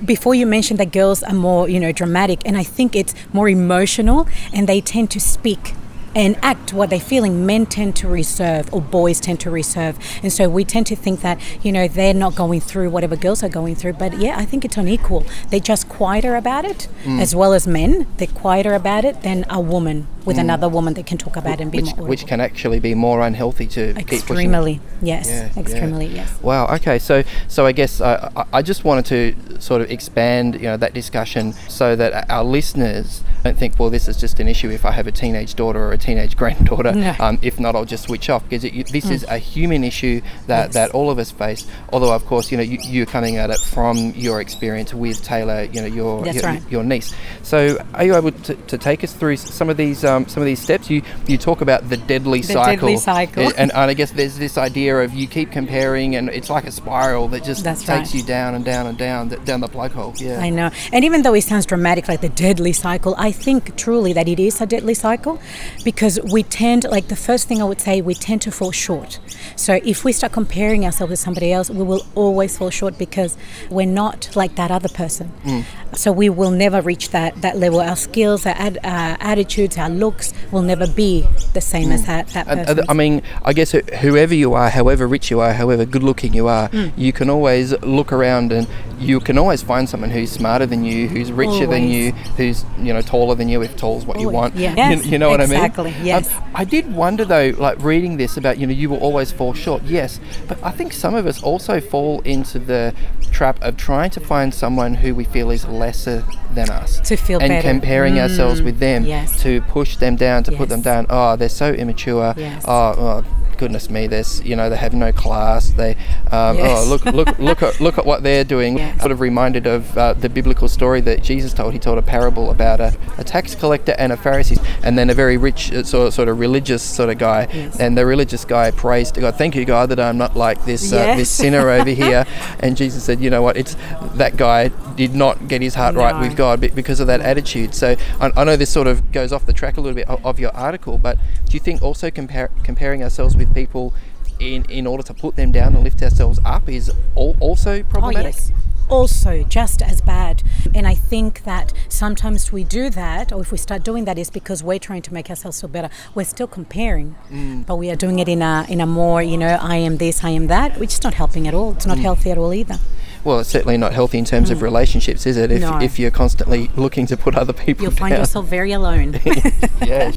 Before 0.04 0.34
you 0.34 0.46
mentioned 0.46 0.78
that 0.80 0.92
girls 0.92 1.22
are 1.22 1.34
more, 1.34 1.68
you 1.68 1.80
know, 1.80 1.92
dramatic, 1.92 2.40
and 2.44 2.56
I 2.56 2.62
think 2.62 2.94
it's 2.94 3.14
more 3.32 3.48
emotional, 3.48 4.28
and 4.52 4.68
they 4.68 4.80
tend 4.80 5.10
to 5.12 5.20
speak 5.20 5.74
and 6.12 6.36
act 6.42 6.72
what 6.72 6.90
they're 6.90 6.98
feeling. 6.98 7.46
Men 7.46 7.66
tend 7.66 7.94
to 7.96 8.08
reserve, 8.08 8.68
or 8.74 8.80
boys 8.82 9.20
tend 9.20 9.38
to 9.40 9.50
reserve, 9.50 9.96
and 10.22 10.32
so 10.32 10.48
we 10.48 10.64
tend 10.64 10.86
to 10.88 10.96
think 10.96 11.20
that 11.22 11.38
you 11.64 11.70
know 11.72 11.86
they're 11.88 12.12
not 12.14 12.34
going 12.34 12.60
through 12.60 12.90
whatever 12.90 13.16
girls 13.16 13.42
are 13.44 13.48
going 13.48 13.74
through. 13.76 13.92
But 13.94 14.18
yeah, 14.18 14.36
I 14.36 14.44
think 14.44 14.64
it's 14.64 14.76
unequal. 14.76 15.24
They're 15.50 15.60
just 15.60 15.88
quieter 15.88 16.34
about 16.36 16.64
it, 16.64 16.88
Mm. 17.04 17.20
as 17.20 17.34
well 17.34 17.52
as 17.52 17.66
men. 17.66 18.06
They're 18.18 18.26
quieter 18.28 18.74
about 18.74 19.04
it 19.04 19.22
than 19.22 19.44
a 19.48 19.60
woman 19.60 20.06
with 20.24 20.38
another 20.38 20.68
woman 20.68 20.94
that 20.94 21.06
can 21.06 21.18
talk 21.18 21.36
about 21.36 21.60
and 21.60 21.70
be 21.72 21.78
Mm. 21.78 21.82
which, 21.86 21.96
more. 21.96 22.06
which 22.08 22.26
can 22.26 22.40
actually 22.40 22.80
be 22.80 22.94
more 22.94 23.20
unhealthy 23.22 23.66
to 23.68 23.94
keep 23.94 24.06
pushing 24.06 24.14
it. 24.14 24.20
extremely, 24.20 24.80
yes, 25.02 25.28
Yeah, 25.28 25.48
yeah. 25.54 25.60
extremely, 25.60 26.06
yes. 26.06 26.28
Wow. 26.42 26.66
Okay. 26.74 26.98
So, 26.98 27.22
so 27.48 27.66
I 27.66 27.72
guess 27.72 28.00
uh, 28.00 28.30
I- 28.36 28.44
I 28.58 28.62
just 28.62 28.84
wanted 28.84 29.06
to 29.06 29.60
sort 29.60 29.80
of 29.82 29.90
expand, 29.90 30.54
you 30.56 30.62
know, 30.62 30.76
that 30.76 30.92
discussion 30.94 31.52
so 31.68 31.96
that 31.96 32.30
our 32.30 32.44
listeners 32.44 33.22
don't 33.44 33.56
think, 33.58 33.78
well, 33.78 33.88
this 33.90 34.08
is 34.08 34.16
just 34.18 34.38
an 34.40 34.48
issue 34.48 34.68
if 34.70 34.84
I 34.84 34.90
have 34.92 35.06
a 35.06 35.12
teenage 35.12 35.54
daughter 35.54 35.82
or 35.82 35.92
a 35.92 35.98
teenage 35.98 36.36
granddaughter. 36.40 36.92
No. 36.92 37.14
Um, 37.18 37.38
if 37.42 37.58
not, 37.58 37.74
I'll 37.74 37.84
just 37.86 38.04
switch 38.04 38.28
off 38.28 38.42
because 38.48 38.64
it, 38.64 38.88
this 38.92 39.08
is 39.10 39.24
a 39.28 39.38
human 39.38 39.84
issue 39.84 40.20
that, 40.46 40.66
Yes. 40.66 40.74
that 40.74 40.90
all 40.90 41.10
of 41.10 41.18
us 41.18 41.30
face. 41.30 41.66
Although, 41.92 42.12
of 42.14 42.26
course, 42.26 42.50
you 42.50 42.56
know, 42.58 42.62
you, 42.62 42.78
you're 42.84 43.06
coming 43.06 43.36
at 43.36 43.48
it 43.50 43.58
from 43.60 44.12
your 44.16 44.40
experience 44.40 44.92
with 44.92 45.22
Taylor, 45.22 45.62
you 45.72 45.80
know, 45.80 45.86
your 45.86 46.26
your, 46.26 46.42
right. 46.42 46.62
your 46.70 46.84
niece. 46.84 47.14
So, 47.42 47.78
are 47.94 48.04
you 48.04 48.14
able 48.16 48.32
to, 48.32 48.54
to 48.54 48.76
take 48.78 49.02
us 49.04 49.12
through 49.12 49.36
some 49.36 49.70
of 49.70 49.76
these 49.76 50.04
um, 50.10 50.26
some 50.28 50.42
of 50.42 50.46
these 50.46 50.60
steps? 50.60 50.90
You 50.90 51.02
you 51.26 51.38
talk 51.38 51.60
about 51.60 51.88
the 51.88 51.96
deadly 51.96 52.40
The 52.40 52.54
cycle. 52.54 52.88
deadly 52.88 52.96
cycle. 52.96 53.46
and, 53.56 53.70
and 53.72 53.90
I 53.90 53.94
guess 53.94 54.10
there's 54.12 54.36
this 54.38 54.56
idea 54.58 54.98
of 55.04 55.14
you 55.14 55.26
keep 55.26 55.50
comparing, 55.52 56.16
and 56.16 56.28
it's 56.28 56.50
like 56.50 56.66
a 56.66 56.72
spiral 56.72 57.28
that 57.28 57.42
just 57.44 57.64
That's 57.64 57.80
takes 57.80 58.10
right. 58.10 58.14
you 58.14 58.22
down 58.22 58.54
and 58.54 58.64
down 58.64 58.86
and 58.86 58.98
down 58.98 59.28
down 59.44 59.60
the 59.60 59.68
plug 59.68 59.92
hole. 59.92 60.12
Yeah. 60.16 60.40
I 60.40 60.50
know. 60.50 60.70
And 60.92 61.04
even 61.04 61.22
though 61.22 61.34
it 61.34 61.44
sounds 61.44 61.66
dramatic, 61.66 62.08
like 62.08 62.20
the 62.20 62.28
deadly 62.46 62.72
cycle, 62.72 63.14
I 63.18 63.30
think 63.32 63.76
truly 63.76 64.12
that 64.12 64.28
it 64.28 64.40
is 64.40 64.60
a 64.60 64.66
deadly 64.66 64.94
cycle 64.94 65.40
because 65.84 66.18
we 66.32 66.42
tend, 66.42 66.84
like 66.84 67.08
the 67.08 67.16
first 67.16 67.48
thing 67.48 67.60
I 67.62 67.64
would 67.64 67.80
say, 67.80 68.00
we 68.00 68.14
tend 68.14 68.42
to 68.42 68.50
fall 68.50 68.72
short. 68.72 69.18
So 69.56 69.78
if 69.84 70.04
we 70.04 70.12
start 70.12 70.32
comparing 70.32 70.84
ourselves 70.84 71.10
with 71.10 71.18
somebody 71.20 71.52
else, 71.52 71.70
we 71.70 71.84
will 71.84 72.04
always 72.14 72.56
fall 72.58 72.70
short 72.70 72.98
because 72.98 73.36
we're 73.70 73.86
not 73.86 74.30
like 74.34 74.56
that 74.56 74.70
other 74.70 74.88
person. 74.88 75.32
Mm. 75.44 75.64
So 75.96 76.12
we 76.12 76.28
will 76.28 76.50
never 76.50 76.80
reach 76.80 77.10
that, 77.10 77.40
that 77.42 77.56
level. 77.56 77.80
Our 77.80 77.96
skills, 77.96 78.46
our 78.46 78.54
ad, 78.56 78.78
uh, 78.78 79.16
attitudes, 79.20 79.76
our 79.76 79.88
looks 80.00 80.32
will 80.52 80.62
never 80.62 80.86
be 81.02 81.26
the 81.54 81.60
same 81.60 81.92
as 81.92 82.04
that, 82.06 82.26
that 82.28 82.46
person. 82.46 82.78
uh, 82.80 82.84
I 82.88 82.94
mean, 82.94 83.22
I 83.44 83.52
guess 83.52 83.70
whoever 83.72 84.34
you 84.34 84.54
are, 84.54 84.68
however 84.70 85.06
rich 85.06 85.30
you 85.30 85.38
are, 85.40 85.52
however 85.52 85.84
good 85.84 86.02
looking 86.02 86.32
you 86.34 86.46
are, 86.48 86.68
Mm. 86.70 86.92
you 86.96 87.12
can 87.12 87.28
always 87.30 87.72
look 87.82 88.12
around 88.12 88.52
and 88.52 88.66
you 88.98 89.18
can 89.20 89.36
always 89.38 89.62
find 89.62 89.88
someone 89.88 90.10
who's 90.10 90.30
smarter 90.30 90.66
than 90.66 90.84
you, 90.84 91.08
who's 91.08 91.30
richer 91.32 91.66
than 91.66 91.84
you, 91.88 92.12
who's 92.38 92.64
you 92.78 92.92
know 92.94 93.00
taller 93.00 93.34
than 93.34 93.48
you 93.48 93.62
if 93.62 93.76
tall's 93.76 94.04
what 94.06 94.18
you 94.20 94.28
want. 94.28 94.54
Yeah. 94.56 94.70
You- 94.70 94.96
Yes, 94.96 95.06
you, 95.06 95.18
know 95.18 95.30
what 95.30 95.40
I 95.40 95.46
mean? 95.46 95.54
exactly, 95.56 95.94
yes. 96.02 96.34
Um, 96.36 96.44
I 96.54 96.64
did 96.64 96.84
wonder 96.94 97.24
though, 97.24 97.52
like 97.58 97.76
reading 97.82 98.16
this 98.16 98.36
about 98.36 98.58
you 98.58 98.66
know 98.66 98.72
you 98.72 98.88
will 98.90 98.98
always 99.08 99.30
fall 99.32 99.52
short. 99.54 99.82
Yes, 99.84 100.20
but 100.48 100.58
I 100.62 100.70
think 100.70 100.92
some 100.92 101.14
of 101.14 101.26
us 101.26 101.42
also 101.42 101.80
fall 101.80 102.20
into 102.22 102.58
the 102.58 102.94
trap 103.40 103.58
of 103.62 103.74
trying 103.78 104.10
to 104.10 104.20
find 104.20 104.52
someone 104.52 104.92
who 104.92 105.14
we 105.14 105.24
feel 105.24 105.50
is 105.50 105.66
lesser 105.66 106.22
than 106.52 106.68
us 106.68 107.00
To 107.08 107.16
feel 107.16 107.40
and 107.40 107.48
better. 107.48 107.66
comparing 107.66 108.16
mm. 108.16 108.20
ourselves 108.20 108.60
with 108.60 108.78
them 108.80 109.06
yes. 109.06 109.40
to 109.42 109.62
push 109.62 109.96
them 109.96 110.14
down 110.14 110.42
to 110.42 110.52
put 110.52 110.68
them 110.68 110.82
down 110.82 111.06
oh 111.08 111.36
they're 111.36 111.48
so 111.48 111.72
immature 111.72 112.34
Yes. 112.36 112.62
oh, 112.68 112.94
oh 112.98 113.39
goodness 113.60 113.88
me 113.90 114.06
there's 114.06 114.42
you 114.42 114.56
know 114.56 114.68
they 114.70 114.76
have 114.76 114.94
no 114.94 115.12
class 115.12 115.70
they 115.82 115.92
um, 116.32 116.56
Yes. 116.56 116.86
oh 116.86 116.88
look 116.88 117.04
look 117.04 117.38
look 117.38 117.62
at 117.62 117.80
look 117.80 117.96
at 117.98 118.06
what 118.06 118.22
they're 118.22 118.42
doing 118.56 118.78
Yes. 118.80 118.98
sort 119.00 119.12
of 119.12 119.20
reminded 119.20 119.66
of 119.66 119.96
uh, 119.96 120.14
the 120.14 120.28
biblical 120.28 120.68
story 120.68 121.00
that 121.02 121.22
Jesus 121.22 121.52
told 121.52 121.72
he 121.74 121.78
told 121.78 121.98
a 121.98 122.02
parable 122.02 122.50
about 122.50 122.80
a, 122.80 122.90
a 123.18 123.24
tax 123.24 123.54
collector 123.54 123.94
and 123.98 124.12
a 124.12 124.16
Pharisee 124.16 124.58
and 124.82 124.96
then 124.98 125.10
a 125.10 125.14
very 125.14 125.36
rich 125.36 125.70
uh, 125.72 125.84
sort 125.84 126.08
of, 126.08 126.14
sort 126.14 126.28
of 126.28 126.38
religious 126.40 126.82
sort 126.82 127.10
of 127.10 127.18
guy 127.18 127.46
Yes. 127.52 127.78
and 127.78 127.96
the 127.98 128.06
religious 128.06 128.44
guy 128.44 128.70
praised 128.70 129.14
to 129.16 129.20
God 129.20 129.36
thank 129.36 129.54
you 129.54 129.64
God 129.64 129.90
that 129.90 130.00
I'm 130.00 130.16
not 130.18 130.34
like 130.36 130.64
this 130.64 130.92
uh, 130.92 131.14
this 131.16 131.28
sinner 131.30 131.68
over 131.68 131.90
here 132.04 132.24
and 132.60 132.76
Jesus 132.76 133.04
said 133.04 133.20
you 133.20 133.28
know 133.30 133.42
what 133.42 133.56
it's 133.56 133.76
that 134.14 134.36
guy 134.36 134.68
did 134.96 135.14
not 135.14 135.48
get 135.48 135.62
his 135.62 135.74
heart 135.74 135.94
right 135.94 136.20
with 136.20 136.36
God 136.36 136.60
be- 136.60 136.68
because 136.68 137.00
of 137.00 137.06
that 137.06 137.20
attitude 137.20 137.74
so 137.74 137.96
I, 138.20 138.30
I 138.36 138.44
know 138.44 138.56
this 138.56 138.70
sort 138.70 138.86
of 138.86 139.12
goes 139.12 139.32
off 139.32 139.46
the 139.46 139.52
track 139.52 139.76
a 139.76 139.80
little 139.80 139.94
bit 139.94 140.08
of, 140.08 140.24
of 140.24 140.38
your 140.38 140.54
article 140.54 140.98
but 140.98 141.18
do 141.46 141.52
you 141.52 141.60
think 141.60 141.82
also 141.82 142.10
compar- 142.10 142.50
comparing 142.64 143.02
ourselves 143.02 143.36
with 143.36 143.54
people 143.54 143.94
in, 144.40 144.64
in 144.70 144.86
order 144.86 145.02
to 145.02 145.14
put 145.14 145.36
them 145.36 145.52
down 145.52 145.74
and 145.74 145.84
lift 145.84 146.02
ourselves 146.02 146.40
up 146.44 146.68
is 146.68 146.90
al- 147.16 147.36
also 147.38 147.80
oh, 147.80 147.82
problematic? 147.84 148.34
Oh, 148.34 148.38
yes. 148.38 148.52
Also, 148.88 149.44
just 149.44 149.82
as 149.82 150.00
bad. 150.00 150.42
And 150.74 150.84
I 150.84 150.96
think 150.96 151.44
that 151.44 151.72
sometimes 151.88 152.50
we 152.50 152.64
do 152.64 152.90
that, 152.90 153.32
or 153.32 153.40
if 153.40 153.52
we 153.52 153.58
start 153.58 153.84
doing 153.84 154.04
that, 154.06 154.18
is 154.18 154.30
because 154.30 154.64
we're 154.64 154.80
trying 154.80 155.02
to 155.02 155.14
make 155.14 155.30
ourselves 155.30 155.60
feel 155.60 155.70
better. 155.70 155.90
We're 156.12 156.24
still 156.24 156.48
comparing, 156.48 157.14
mm. 157.30 157.64
but 157.66 157.76
we 157.76 157.88
are 157.90 157.94
doing 157.94 158.18
it 158.18 158.28
in 158.28 158.42
a 158.42 158.66
in 158.68 158.80
a 158.80 158.86
more, 158.86 159.22
you 159.22 159.38
know, 159.38 159.58
I 159.60 159.76
am 159.76 159.98
this, 159.98 160.24
I 160.24 160.30
am 160.30 160.48
that, 160.48 160.80
which 160.80 160.94
is 160.94 161.04
not 161.04 161.14
helping 161.14 161.46
at 161.46 161.54
all. 161.54 161.70
It's 161.72 161.86
not 161.86 161.98
mm. 161.98 162.02
healthy 162.02 162.32
at 162.32 162.38
all 162.38 162.52
either. 162.52 162.80
Well, 163.24 163.40
it's 163.40 163.50
certainly 163.50 163.76
not 163.76 163.92
healthy 163.92 164.18
in 164.18 164.24
terms 164.24 164.50
of 164.50 164.62
relationships, 164.62 165.26
is 165.26 165.36
it? 165.36 165.50
If, 165.50 165.62
Mm. 165.62 165.70
No. 165.70 165.84
if 165.84 165.98
you're 165.98 166.10
constantly 166.10 166.70
looking 166.76 167.06
to 167.06 167.16
put 167.16 167.36
other 167.36 167.52
people 167.52 167.84
You'll 167.84 167.92
find 167.92 168.16
yourself 168.16 168.46
very 168.46 168.72
alone. 168.72 169.20
yeah. 169.84 170.12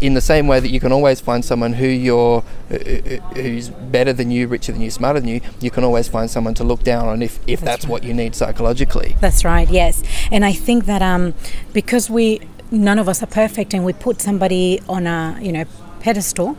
In 0.00 0.14
the 0.14 0.20
same 0.20 0.46
way 0.46 0.60
that 0.60 0.70
you 0.70 0.78
can 0.78 0.92
always 0.92 1.20
find 1.20 1.44
someone 1.44 1.72
who 1.72 1.86
you're 1.86 2.44
uh, 2.70 2.74
uh, 2.74 3.34
who's 3.34 3.68
better 3.68 4.12
than 4.12 4.30
you, 4.30 4.46
richer 4.46 4.70
than 4.70 4.80
you, 4.80 4.90
smarter 4.90 5.18
than 5.18 5.28
you, 5.28 5.40
you 5.60 5.70
can 5.72 5.82
always 5.82 6.06
find 6.08 6.30
someone 6.30 6.54
to 6.54 6.64
look 6.64 6.84
down 6.84 7.08
on 7.08 7.20
if, 7.20 7.40
if 7.48 7.60
that's, 7.60 7.84
right. 7.84 7.90
what 7.90 8.04
you 8.04 8.14
need 8.14 8.36
psychologically. 8.36 9.16
That's 9.20 9.44
right. 9.44 9.68
Yes, 9.68 10.04
and 10.30 10.44
I 10.44 10.52
think 10.52 10.86
that 10.86 11.02
um, 11.02 11.34
because 11.72 12.08
we 12.08 12.40
none 12.70 13.00
of 13.00 13.08
us 13.08 13.24
are 13.24 13.26
perfect, 13.26 13.74
and 13.74 13.84
we 13.84 13.92
put 13.92 14.20
somebody 14.20 14.80
on 14.88 15.08
a 15.08 15.36
you 15.42 15.50
know 15.50 15.64
pedestal, 15.98 16.56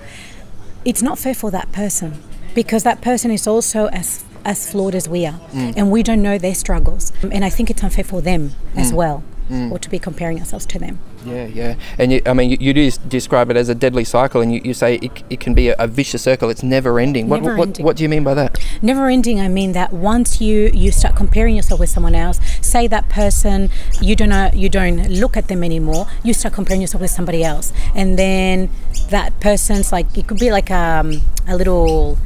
it's 0.84 1.02
not 1.02 1.18
fair 1.18 1.34
for 1.34 1.50
that 1.50 1.72
person 1.72 2.22
because 2.54 2.84
that 2.84 3.00
person 3.02 3.32
is 3.32 3.48
also 3.48 3.88
as 3.88 4.26
as 4.46 4.72
flawed 4.72 4.96
as 4.96 5.08
we 5.08 5.26
are, 5.26 5.40
mm. 5.52 5.74
and 5.76 5.92
we 5.92 6.04
don't 6.04 6.22
know 6.22 6.38
their 6.38 6.56
struggles, 6.56 7.12
and 7.24 7.44
I 7.44 7.50
think 7.50 7.70
it's 7.70 7.84
unfair 7.84 8.04
for 8.04 8.22
them 8.22 8.50
mm. 8.50 8.78
as 8.78 8.94
well, 8.94 9.24
mm. 9.50 9.72
or 9.72 9.80
to 9.80 9.90
be 9.90 10.00
comparing 10.00 10.40
ourselves 10.40 10.66
to 10.68 10.80
them. 10.80 11.00
Yeah, 11.26 11.46
yeah. 11.46 11.76
And 11.98 12.14
you, 12.14 12.22
I 12.26 12.34
mean, 12.34 12.50
you, 12.50 12.58
you 12.60 12.74
do 12.74 12.90
describe 13.08 13.52
it 13.52 13.58
as 13.58 13.70
a 13.70 13.76
deadly 13.76 14.04
cycle, 14.06 14.42
and 14.42 14.54
you, 14.54 14.62
you 14.64 14.74
say 14.74 14.96
it, 14.96 15.24
it 15.30 15.40
can 15.40 15.54
be 15.54 15.70
a, 15.70 15.76
a 15.78 15.88
vicious 15.88 16.22
circle. 16.22 16.50
It's 16.50 16.64
never 16.64 17.00
ending. 17.00 17.28
What, 17.28 17.42
Never 17.42 17.58
what, 17.58 17.68
ending. 17.68 17.86
what 17.86 17.98
do 17.98 18.04
you 18.04 18.10
mean 18.10 18.24
by 18.24 18.34
that? 18.34 18.60
never 18.82 19.08
ending 19.08 19.40
i 19.40 19.48
mean 19.48 19.74
that 19.74 19.92
once 19.92 20.40
you 20.40 20.70
you 20.74 20.92
start 20.92 21.16
comparing 21.16 21.56
yourself 21.56 21.80
with 21.80 21.90
someone 21.90 22.16
else 22.16 22.40
say 22.62 22.88
that 22.88 23.10
person 23.10 23.70
you 24.02 24.16
don't 24.16 24.30
know 24.30 24.50
you 24.54 24.70
don't 24.70 25.10
look 25.10 25.36
at 25.36 25.48
them 25.48 25.64
anymore 25.64 26.08
you 26.24 26.34
start 26.34 26.54
comparing 26.54 26.82
yourself 26.82 27.02
with 27.02 27.12
somebody 27.12 27.44
else 27.44 27.74
and 27.96 28.18
then 28.18 28.70
that 29.10 29.38
person's 29.40 29.92
like 29.92 30.18
it 30.18 30.28
could 30.28 30.40
be 30.40 30.52
like 30.52 30.72
um, 30.72 31.22
a 31.48 31.56
little 31.56 32.18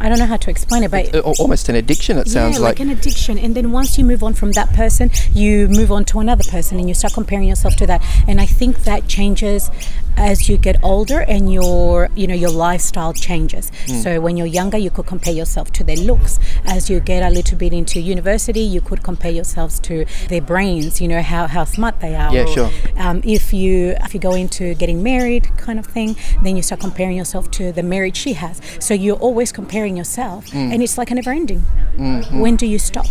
I 0.00 0.08
don't 0.08 0.18
know 0.18 0.26
how 0.26 0.36
to 0.36 0.50
explain 0.50 0.82
it, 0.84 0.90
but 0.90 1.14
Uh, 1.14 1.18
al- 1.26 1.34
Almost 1.38 1.68
an 1.68 1.74
addiction, 1.76 2.18
it 2.18 2.28
sounds 2.28 2.56
yeah, 2.56 2.64
like, 2.64 2.78
like. 2.78 2.80
an 2.80 2.90
addiction. 2.90 3.38
And 3.38 3.54
then 3.54 3.72
once 3.72 3.98
you 3.98 4.04
move 4.04 4.22
on 4.22 4.34
from 4.34 4.52
that 4.52 4.72
person, 4.72 5.10
you 5.32 5.68
move 5.68 5.90
on 5.92 6.04
to 6.06 6.20
another 6.20 6.44
person, 6.50 6.78
and 6.78 6.88
you 6.88 6.94
start 6.94 7.14
comparing 7.14 7.48
yourself 7.48 7.74
to 7.76 7.86
that. 7.86 8.02
And 8.28 8.40
I 8.40 8.46
think 8.46 8.84
that 8.84 9.08
changes 9.08 9.70
as 10.16 10.48
you 10.48 10.56
get 10.56 10.76
older, 10.82 11.20
and 11.20 11.52
your 11.52 12.08
you 12.16 12.26
know 12.26 12.34
your 12.34 12.50
lifestyle 12.50 13.12
changes. 13.12 13.70
So 14.02 14.20
when 14.20 14.36
you're 14.36 14.46
younger, 14.60 14.76
you 14.78 14.90
could 14.90 15.06
compare 15.06 15.32
yourself 15.34 15.72
to 15.72 15.84
their 15.84 15.96
looks. 15.96 16.38
As 16.64 16.90
you 16.90 17.00
get 17.00 17.22
a 17.22 17.30
little 17.30 17.56
bit 17.56 17.72
into 17.72 18.00
university, 18.00 18.60
you 18.60 18.80
could 18.80 19.02
compare 19.02 19.30
yourselves 19.30 19.78
to 19.80 20.04
their 20.28 20.40
brains. 20.40 21.00
You 21.00 21.08
know 21.08 21.22
how, 21.22 21.46
how 21.46 21.64
smart 21.64 22.00
they 22.00 22.14
are. 22.16 22.32
Yeah, 22.34 22.44
Or, 22.44 22.48
sure. 22.48 22.70
Um, 22.96 23.20
if 23.24 23.52
you 23.52 23.94
if 24.04 24.12
you 24.14 24.20
go 24.20 24.34
into 24.34 24.74
getting 24.74 25.02
married, 25.02 25.44
kind 25.56 25.78
of 25.78 25.86
thing, 25.86 26.16
then 26.42 26.56
you 26.56 26.62
start 26.62 26.80
comparing 26.80 27.16
yourself 27.16 27.50
to 27.52 27.72
the 27.72 27.82
marriage 27.82 28.16
she 28.16 28.32
has. 28.34 28.60
So 28.80 28.94
you're 28.94 29.16
always 29.28 29.52
comparing 29.52 29.87
yourself, 29.96 30.46
Mm. 30.50 30.72
and 30.74 30.82
it's 30.82 30.98
like 30.98 31.10
a 31.10 31.14
never 31.14 31.30
ending. 31.30 31.64
Mm-hmm. 31.96 32.40
When 32.40 32.56
do 32.56 32.66
you 32.66 32.78
stop? 32.78 33.06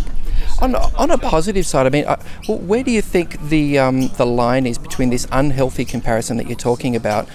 On, 0.60 0.74
on 0.74 1.10
a 1.10 1.18
positive 1.18 1.66
side, 1.66 1.86
I 1.86 1.90
mean, 1.90 2.04
uh, 2.06 2.16
where 2.48 2.82
do 2.82 2.90
you 2.90 3.02
think 3.02 3.40
the 3.48 3.78
um, 3.78 4.08
the 4.16 4.24
line 4.26 4.66
is 4.66 4.78
between 4.78 5.10
this 5.10 5.26
unhealthy 5.32 5.84
comparison 5.84 6.36
that 6.38 6.46
you're 6.46 6.56
talking 6.56 6.94
about 6.96 7.28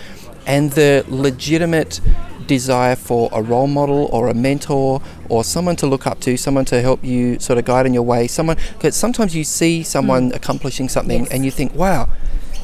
and 0.48 0.72
the 0.72 1.06
legitimate 1.08 2.00
desire 2.48 2.96
for 2.98 3.30
a 3.32 3.42
role 3.42 3.68
model 3.68 4.10
or 4.12 4.28
a 4.28 4.34
mentor 4.34 5.02
or 5.30 5.44
someone 5.44 5.76
to 5.78 5.88
look 5.88 6.06
up 6.06 6.20
to, 6.20 6.36
someone 6.38 6.66
to 6.66 6.82
help 6.82 7.02
you 7.04 7.40
sort 7.40 7.58
of 7.58 7.64
guide 7.66 7.86
in 7.86 7.94
your 7.94 8.04
way, 8.04 8.28
someone 8.28 8.58
because 8.74 8.96
sometimes 8.96 9.34
you 9.36 9.44
see 9.46 9.82
someone 9.84 10.32
accomplishing 10.34 10.90
something 10.90 11.22
Yes. 11.24 11.32
and 11.32 11.46
you 11.46 11.52
think, 11.52 11.74
wow. 11.74 12.10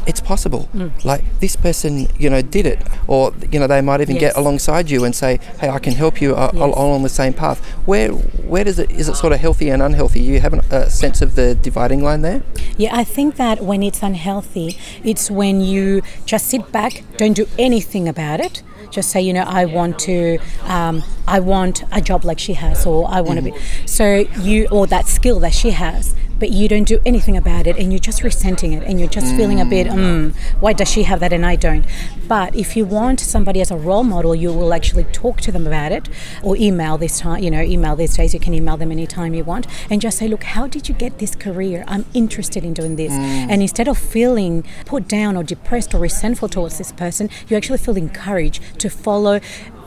It's 0.09 0.21
possible. 0.21 0.63
Mm. 0.73 1.05
Like 1.11 1.23
this 1.39 1.55
person, 1.55 2.07
you 2.17 2.29
know, 2.29 2.41
did 2.41 2.65
it, 2.65 2.79
or 3.07 3.31
you 3.51 3.59
know, 3.59 3.67
they 3.67 3.81
might 3.81 4.01
even 4.01 4.17
get 4.17 4.35
alongside 4.35 4.89
you 4.89 4.99
and 5.05 5.13
say, 5.15 5.39
"Hey, 5.61 5.69
I 5.69 5.79
can 5.85 5.93
help 5.93 6.15
you 6.23 6.35
uh, 6.35 6.49
Yes. 6.53 6.61
along 6.63 7.03
the 7.03 7.09
same 7.21 7.33
path." 7.33 7.59
Where, 7.85 8.09
where 8.51 8.63
does 8.63 8.79
it? 8.79 8.89
Is 8.91 9.07
it 9.07 9.15
sort 9.15 9.33
of 9.33 9.39
healthy 9.39 9.69
and 9.69 9.81
unhealthy? 9.81 10.21
You 10.21 10.39
have 10.45 10.53
a 10.71 10.89
sense 10.89 11.21
of 11.21 11.35
the 11.35 11.47
dividing 11.55 12.01
line 12.03 12.21
there. 12.21 12.41
Yeah, 12.77 12.95
I 13.01 13.03
think 13.03 13.35
that 13.35 13.61
when 13.69 13.83
it's 13.83 14.01
unhealthy, 14.01 14.77
it's 15.03 15.29
when 15.29 15.61
you 15.61 16.01
just 16.25 16.47
sit 16.47 16.71
back, 16.71 17.03
don't 17.17 17.33
do 17.33 17.47
anything 17.57 18.07
about 18.07 18.39
it. 18.39 18.63
Just 18.89 19.11
say, 19.11 19.21
you 19.21 19.33
know, 19.33 19.43
I 19.61 19.65
want 19.65 19.99
to, 20.09 20.39
um, 20.63 21.03
I 21.27 21.39
want 21.39 21.83
a 21.91 22.01
job 22.01 22.25
like 22.25 22.39
she 22.39 22.53
has, 22.53 22.85
or 22.87 23.07
I 23.07 23.21
want 23.21 23.37
to 23.37 23.43
be. 23.43 23.53
So 23.85 24.05
you, 24.41 24.67
or 24.71 24.87
that 24.87 25.05
skill 25.07 25.39
that 25.41 25.53
she 25.53 25.69
has, 25.71 26.15
but 26.39 26.51
you 26.51 26.67
don't 26.67 26.87
do 26.87 26.99
anything 27.05 27.37
about 27.37 27.67
it, 27.67 27.77
and 27.77 27.91
you're 27.91 27.99
just 27.99 28.23
resenting 28.23 28.73
it, 28.73 28.83
and 28.83 28.99
you're 28.99 29.09
just 29.09 29.35
feeling 29.35 29.59
a 29.59 29.65
bit, 29.65 29.87
mm, 29.87 30.35
why 30.59 30.73
does 30.73 30.89
she 30.89 31.03
have 31.03 31.19
that 31.19 31.33
and 31.33 31.45
I 31.45 31.55
don't? 31.55 31.85
But 32.27 32.55
if 32.55 32.75
you 32.75 32.85
want 32.85 33.19
somebody 33.19 33.61
as 33.61 33.71
a 33.71 33.77
role 33.77 34.03
model, 34.03 34.33
you 34.33 34.53
will 34.53 34.73
actually 34.73 35.03
talk 35.05 35.41
to 35.41 35.51
them 35.51 35.67
about 35.67 35.91
it, 35.91 36.09
or 36.43 36.55
email 36.57 36.97
this 36.97 37.19
time. 37.19 37.43
You 37.43 37.51
know, 37.51 37.61
email 37.61 37.95
these 37.95 38.15
days. 38.15 38.33
You 38.33 38.39
can 38.39 38.53
email 38.53 38.77
them 38.77 38.91
anytime 38.91 39.33
you 39.33 39.43
want, 39.43 39.67
and 39.89 40.01
just 40.01 40.17
say, 40.17 40.27
look, 40.27 40.43
how 40.43 40.67
did 40.67 40.87
you 40.87 40.95
get 40.95 41.19
this 41.19 41.35
career? 41.35 41.83
I'm 41.87 42.05
interested 42.13 42.63
in 42.63 42.73
doing 42.73 42.95
this. 42.95 43.11
And 43.11 43.61
instead 43.61 43.87
of 43.87 43.97
feeling 43.97 44.63
put 44.85 45.07
down 45.07 45.35
or 45.35 45.43
depressed 45.43 45.93
or 45.93 45.99
resentful 45.99 46.49
towards 46.49 46.77
this 46.77 46.91
person, 46.91 47.29
you 47.47 47.57
actually 47.57 47.77
feel 47.77 47.97
encouraged 47.97 48.61
to 48.79 48.89
follow 48.89 49.39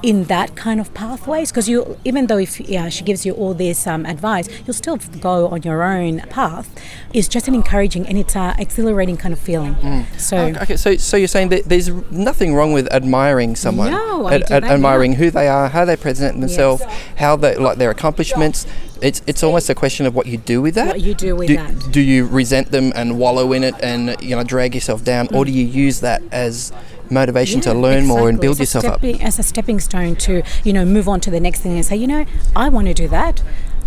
in 0.03 0.25
that 0.25 0.55
kind 0.57 0.81
of 0.81 0.93
pathways 0.95 1.51
because 1.51 1.69
you 1.69 1.97
even 2.05 2.27
though 2.27 2.39
if 2.39 2.59
yeah, 2.61 2.89
she 2.89 3.05
gives 3.05 3.25
you 3.25 3.33
all 3.35 3.55
this 3.55 3.87
um, 3.87 4.05
advice 4.07 4.49
you'll 4.67 4.75
still 4.75 4.97
go 5.21 5.49
on 5.49 5.63
your 5.63 5.83
own 5.83 6.19
path 6.23 6.69
it's 7.13 7.29
just 7.29 7.47
an 7.49 7.55
encouraging 7.55 8.07
and 8.07 8.19
it's 8.19 8.35
a 8.35 8.55
exhilarating 8.59 9.17
kind 9.17 9.33
of 9.33 9.39
feeling 9.39 9.75
so 10.19 10.53
Okay, 10.63 10.77
so 10.77 10.97
so 10.97 11.17
you're 11.17 11.29
saying 11.29 11.49
that 11.51 11.65
there's 11.65 11.89
nothing 12.11 12.55
wrong 12.55 12.73
with 12.73 12.93
admiring 12.93 13.57
someone, 13.57 13.93
No, 13.93 14.29
do 14.31 14.39
that, 14.39 14.65
admiring 14.65 15.15
who 15.15 15.31
they 15.31 15.49
are, 15.49 15.69
how 15.69 15.85
they 15.85 15.97
present 15.97 16.41
themselves, 16.41 16.83
Yes. 16.83 17.03
how 17.17 17.37
they 17.37 17.55
like 17.57 17.79
their 17.79 17.91
accomplishments. 17.91 18.67
It's 19.01 19.23
it's 19.27 19.43
almost 19.43 19.69
a 19.71 19.75
question 19.75 20.07
of 20.07 20.15
what 20.15 20.27
you 20.27 20.39
do 20.39 20.63
with 20.63 20.75
that. 20.75 20.89
What 20.89 21.01
you 21.01 21.15
do 21.15 21.35
with 21.35 21.49
do, 21.49 21.57
that. 21.57 21.91
Do 21.91 22.01
you 22.01 22.27
resent 22.27 22.71
them 22.71 22.93
and 22.95 23.19
wallow 23.19 23.53
in 23.53 23.65
it 23.65 23.75
and 23.83 24.17
you 24.21 24.37
know 24.37 24.45
drag 24.45 24.75
yourself 24.75 25.03
down, 25.05 25.29
or 25.35 25.45
do 25.45 25.51
you 25.51 25.65
use 25.65 26.01
that 26.01 26.23
as 26.31 26.73
motivation 27.13 27.61
to. 27.63 27.71
Yeah, 27.71 27.77
learn 27.77 28.07
more 28.07 28.29
and 28.29 28.41
build 28.41 28.59
a 28.59 28.63
yourself 28.63 28.85
up? 28.85 29.05
As 29.05 29.39
a 29.39 29.43
stepping 29.43 29.81
stone 29.81 30.17
to, 30.17 30.43
you 30.65 30.73
know, 30.73 30.85
move 30.85 31.09
on 31.09 31.21
to 31.21 31.31
the 31.31 31.41
next 31.41 31.61
thing 31.61 31.73
and 31.73 31.85
say, 31.85 31.97
you 31.97 32.07
know, 32.07 32.27
I 32.57 32.69
want 32.69 32.89
to 32.89 32.95
do 32.95 33.09
that. 33.09 33.43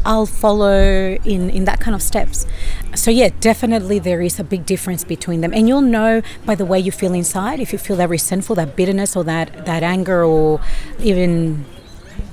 I'll 0.06 0.28
follow 0.28 1.18
in, 1.26 1.50
in 1.50 1.66
that 1.66 1.80
kind 1.80 1.96
of 1.96 2.02
steps. 2.02 2.46
So 2.94 3.10
yeah, 3.10 3.30
definitely 3.40 3.98
there 3.98 4.22
is 4.22 4.40
a 4.40 4.44
big 4.44 4.66
difference 4.66 5.04
between 5.04 5.42
them. 5.42 5.52
And 5.52 5.68
you'll 5.68 5.82
know 5.82 6.22
by 6.46 6.54
the 6.54 6.66
way 6.66 6.80
you 6.80 6.92
feel 6.92 7.14
inside, 7.14 7.60
if 7.60 7.74
you 7.74 7.80
feel 7.80 7.96
that 7.98 8.10
resentful, 8.10 8.56
that 8.56 8.76
bitterness 8.76 9.16
or 9.16 9.24
that, 9.24 9.66
that 9.66 9.82
anger 9.82 10.24
or 10.24 10.62
even 11.00 11.66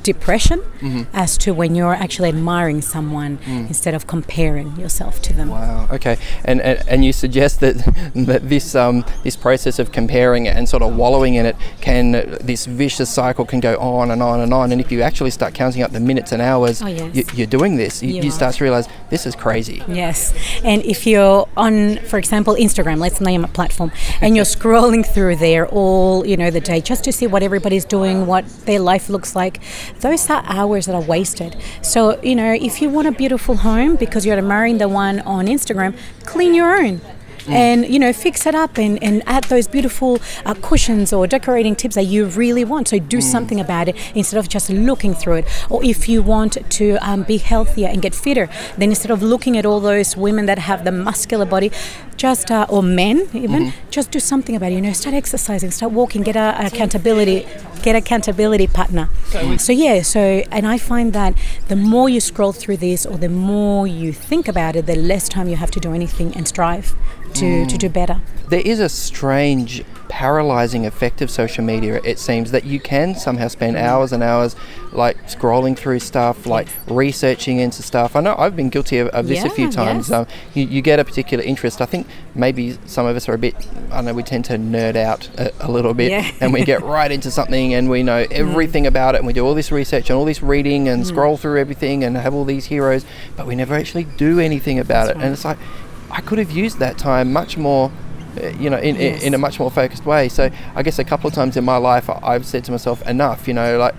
depression 0.03 0.61
Mm-hmm. 0.83 1.03
as 1.15 1.39
to 1.39 1.55
when 1.55 1.77
you're 1.77 1.95
actually 1.95 2.29
admiring 2.29 2.83
someone 2.83 3.39
Mm. 3.47 3.69
instead 3.69 3.95
of 3.95 4.09
comparing 4.09 4.75
yourself 4.77 5.23
to 5.23 5.33
them. 5.33 5.49
Wow. 5.49 5.87
Okay. 5.93 6.17
And, 6.45 6.61
and 6.61 6.83
and 6.89 7.05
you 7.05 7.13
suggest 7.13 7.61
that 7.61 7.77
that 8.17 8.49
this 8.49 8.75
um 8.75 9.05
this 9.23 9.37
process 9.37 9.79
of 9.79 9.93
comparing 9.93 10.49
and 10.49 10.69
sort 10.69 10.83
of 10.83 10.97
wallowing 10.97 11.35
in 11.37 11.47
it 11.47 11.55
can 11.81 12.13
this 12.41 12.67
vicious 12.67 13.11
cycle 13.15 13.45
can 13.45 13.61
go 13.61 13.77
on 13.79 14.11
and 14.11 14.21
on 14.23 14.41
and 14.41 14.53
on. 14.53 14.73
And 14.73 14.81
if 14.81 14.91
you 14.91 15.03
actually 15.03 15.31
start 15.31 15.55
counting 15.55 15.83
up 15.85 15.93
the 15.93 16.01
minutes 16.01 16.33
and 16.33 16.43
hours 16.43 16.83
Oh, 16.83 16.89
yes. 16.89 17.15
you, 17.15 17.23
you're 17.35 17.47
doing 17.59 17.77
this, 17.77 18.03
you, 18.03 18.15
You 18.15 18.23
you 18.25 18.31
start 18.33 18.57
to 18.57 18.65
realize 18.65 18.89
this 19.11 19.25
is 19.27 19.37
crazy. 19.37 19.83
Yes. 19.87 20.35
And 20.65 20.83
if 20.85 21.07
you're 21.07 21.47
on, 21.57 21.99
for 22.11 22.19
example, 22.19 22.55
Instagram, 22.57 22.99
let's 22.99 23.21
name 23.21 23.45
a 23.45 23.49
platform, 23.49 23.93
and 24.21 24.35
you're 24.37 24.45
scrolling 24.59 25.05
through 25.07 25.37
there 25.37 25.67
all, 25.69 26.27
you 26.27 26.37
know, 26.37 26.51
the 26.51 26.61
day 26.61 26.81
just 26.81 27.05
to 27.05 27.13
see 27.13 27.27
what 27.29 27.43
everybody's 27.43 27.85
doing, 27.85 28.27
what 28.27 28.45
their 28.67 28.81
life 28.81 29.09
looks 29.09 29.37
like, 29.37 29.61
those 30.01 30.29
are 30.31 30.43
hours 30.47 30.87
that 30.87 30.95
are 30.95 31.03
wasted. 31.03 31.57
So, 31.83 32.21
you 32.23 32.35
know, 32.35 32.53
if 32.53 32.83
you 32.83 32.89
want 32.89 33.09
a 33.09 33.13
beautiful 33.13 33.57
home 33.57 33.97
because 33.97 34.27
you're 34.27 34.39
admiring 34.39 34.79
the 34.79 34.89
one 34.89 35.21
on 35.21 35.47
Instagram, 35.47 35.97
clean 36.25 36.55
your 36.55 36.77
own. 36.77 37.01
And 37.49 37.87
you 37.87 37.99
know, 37.99 38.13
fix 38.13 38.47
it 38.47 38.55
up 38.55 38.79
and, 38.79 39.03
and 39.03 39.23
add 39.27 39.45
those 39.45 39.67
beautiful 39.67 40.21
uh, 40.45 40.55
cushions 40.55 41.13
or 41.13 41.27
decorating 41.27 41.75
tips 41.77 41.95
that 41.95 42.05
you 42.05 42.27
really 42.27 42.65
want. 42.65 42.89
So 42.89 42.99
do 42.99 43.21
something 43.21 43.61
about 43.61 43.89
it 43.89 43.97
instead 44.15 44.39
of 44.39 44.49
just 44.49 44.71
looking 44.71 45.15
through 45.15 45.37
it. 45.37 45.71
Or 45.71 45.83
if 45.85 46.09
you 46.09 46.23
want 46.23 46.59
to 46.71 46.97
um, 46.97 47.23
be 47.25 47.39
healthier 47.39 47.89
and 47.89 48.01
get 48.01 48.15
fitter, 48.15 48.49
then 48.79 48.91
instead 48.91 49.11
of 49.11 49.23
looking 49.23 49.57
at 49.59 49.67
all 49.67 49.81
those 49.81 50.17
women 50.17 50.47
that 50.47 50.59
have 50.59 50.85
the 50.85 50.93
muscular 50.93 51.45
body, 51.45 51.71
just 52.17 52.51
uh, 52.51 52.67
or 52.69 52.83
men 52.83 53.29
even, 53.33 53.73
just 53.91 54.11
do 54.11 54.21
something 54.21 54.55
about 54.55 54.71
it. 54.71 54.75
You 54.77 54.81
know, 54.83 54.93
start 54.93 55.15
exercising, 55.15 55.71
start 55.73 55.93
walking, 55.93 56.23
get 56.23 56.37
a, 56.37 56.63
a 56.63 56.67
accountability, 56.67 57.47
get 57.83 57.97
accountability 57.97 58.67
partner. 58.69 59.09
So 59.59 59.73
yeah, 59.73 60.03
so 60.03 60.21
and 60.53 60.67
I 60.67 60.79
find 60.79 61.13
that 61.15 61.35
the 61.69 61.77
more 61.77 62.09
you 62.09 62.21
scroll 62.21 62.53
through 62.53 62.77
this 62.77 63.05
or 63.05 63.17
the 63.17 63.29
more 63.29 63.87
you 63.87 64.13
think 64.13 64.47
about 64.47 64.77
it, 64.77 64.87
the 64.87 64.95
less 64.95 65.29
time 65.29 65.49
you 65.49 65.57
have 65.57 65.71
to 65.73 65.81
do 65.81 65.93
anything 65.93 66.35
and 66.37 66.47
strive 66.47 66.95
to, 67.35 67.67
to 67.67 67.79
do 67.79 67.89
better. 67.89 68.21
There 68.49 68.63
is 68.65 68.81
a 68.81 68.89
strange 68.89 69.85
paralyzing 70.13 70.85
effect 70.85 71.23
of 71.23 71.31
social 71.31 71.65
media. 71.65 71.99
It 72.05 72.19
seems 72.19 72.51
that 72.51 72.65
you 72.65 72.79
can 72.79 73.15
somehow 73.15 73.49
spend 73.49 73.77
mm-hmm. 73.77 73.87
hours 73.87 74.13
and 74.13 74.23
hours 74.23 74.55
like 74.93 75.17
scrolling 75.27 75.75
through 75.75 76.01
stuff, 76.01 76.45
like 76.45 76.69
researching 76.87 77.61
into 77.61 77.83
stuff. 77.83 78.15
I 78.15 78.21
know 78.21 78.35
I've 78.37 78.55
been 78.55 78.69
guilty 78.69 78.99
of, 78.99 79.09
of 79.09 79.27
this 79.27 79.43
a 79.43 79.49
few 79.49 79.73
times. 79.73 80.11
yes. 80.11 80.19
Um, 80.19 80.27
you, 80.53 80.67
you 80.67 80.83
get 80.83 81.01
a 81.01 81.05
particular 81.05 81.43
interest. 81.43 81.81
I 81.81 81.87
think 81.87 82.07
maybe 82.35 82.79
some 82.85 83.07
of 83.07 83.17
us 83.17 83.27
are 83.27 83.33
a 83.33 83.39
bit, 83.39 83.55
I 83.91 84.03
know, 84.03 84.13
we 84.13 84.23
tend 84.23 84.45
to 84.45 84.59
nerd 84.59 84.97
out 84.97 85.31
a, 85.39 85.51
a 85.67 85.71
little 85.71 85.95
bit 85.95 86.11
Yeah. 86.11 86.31
and 86.43 86.53
we 86.53 86.63
get 86.63 86.83
right 86.99 87.11
into 87.11 87.31
something 87.31 87.73
and 87.73 87.89
we 87.89 88.03
know 88.03 88.23
mm. 88.23 88.33
everything 88.33 88.87
about 88.87 89.15
it 89.15 89.19
and 89.19 89.27
we 89.27 89.33
do 89.33 89.47
all 89.47 89.55
this 89.55 89.73
research 89.73 90.11
and 90.11 90.19
all 90.19 90.27
this 90.27 90.43
reading 90.43 90.89
and 90.89 91.05
mm. 91.05 91.07
scroll 91.07 91.39
through 91.39 91.59
everything 91.59 92.05
and 92.05 92.19
have 92.19 92.35
all 92.35 92.45
these 92.45 92.67
heroes, 92.67 93.07
but 93.35 93.47
we 93.47 93.55
never 93.55 93.75
actually 93.75 94.05
do 94.05 94.39
anything 94.39 94.79
about 94.79 95.09
it. 95.09 95.17
And 95.17 95.33
it's 95.33 95.47
like, 95.47 95.59
I 96.13 96.21
could 96.21 96.39
have 96.39 96.51
used 96.51 96.79
that 96.79 96.99
time 96.99 97.33
much 97.33 97.57
more. 97.57 97.91
uh, 98.43 98.49
You 98.61 98.71
know, 98.71 98.79
in, 98.79 98.97
in, 98.97 99.15
Yes. 99.15 99.23
in 99.23 99.35
a 99.35 99.39
much 99.39 99.59
more 99.59 99.71
focused 99.71 100.05
way. 100.07 100.29
So, 100.29 100.51
I 100.77 100.83
guess 100.83 100.99
a 100.99 101.05
couple 101.05 101.29
of 101.29 101.35
times 101.35 101.57
in 101.57 101.65
my 101.65 101.77
life, 101.79 102.09
I've 102.11 102.47
said 102.47 102.65
to 102.65 102.71
myself, 102.73 103.07
"Enough." 103.09 103.49
You 103.49 103.55
know, 103.55 103.79
like 103.79 103.95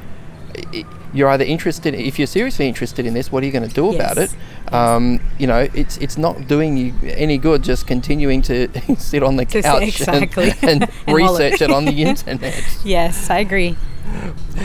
you're 1.13 1.29
either 1.29 1.43
interested. 1.45 1.93
If 1.93 2.17
you're 2.17 2.27
seriously 2.27 2.67
interested 2.67 3.05
in 3.05 3.13
this, 3.13 3.31
what 3.31 3.43
are 3.43 3.45
you 3.45 3.51
going 3.51 3.67
to 3.67 3.73
do 3.75 3.93
about 3.93 4.17
it? 4.17 4.31
Yes. 4.31 4.73
Um, 4.73 5.19
you 5.37 5.45
know, 5.47 5.67
it's 5.73 5.97
it's 5.97 6.17
not 6.17 6.47
doing 6.47 6.77
you 6.77 6.93
any 7.03 7.37
good 7.37 7.63
just 7.63 7.85
continuing 7.87 8.41
to 8.43 8.67
sit 8.97 9.21
on 9.23 9.35
the 9.37 9.45
To 9.45 9.61
couch 9.61 9.83
exactly. 9.83 10.51
and, 10.61 10.63
and, 10.83 10.89
And 11.07 11.15
research 11.15 11.61
it 11.61 11.69
on 11.71 11.85
the 11.85 12.01
internet. 12.03 12.63
Yes, 12.83 13.29
I 13.29 13.39
agree. 13.39 13.75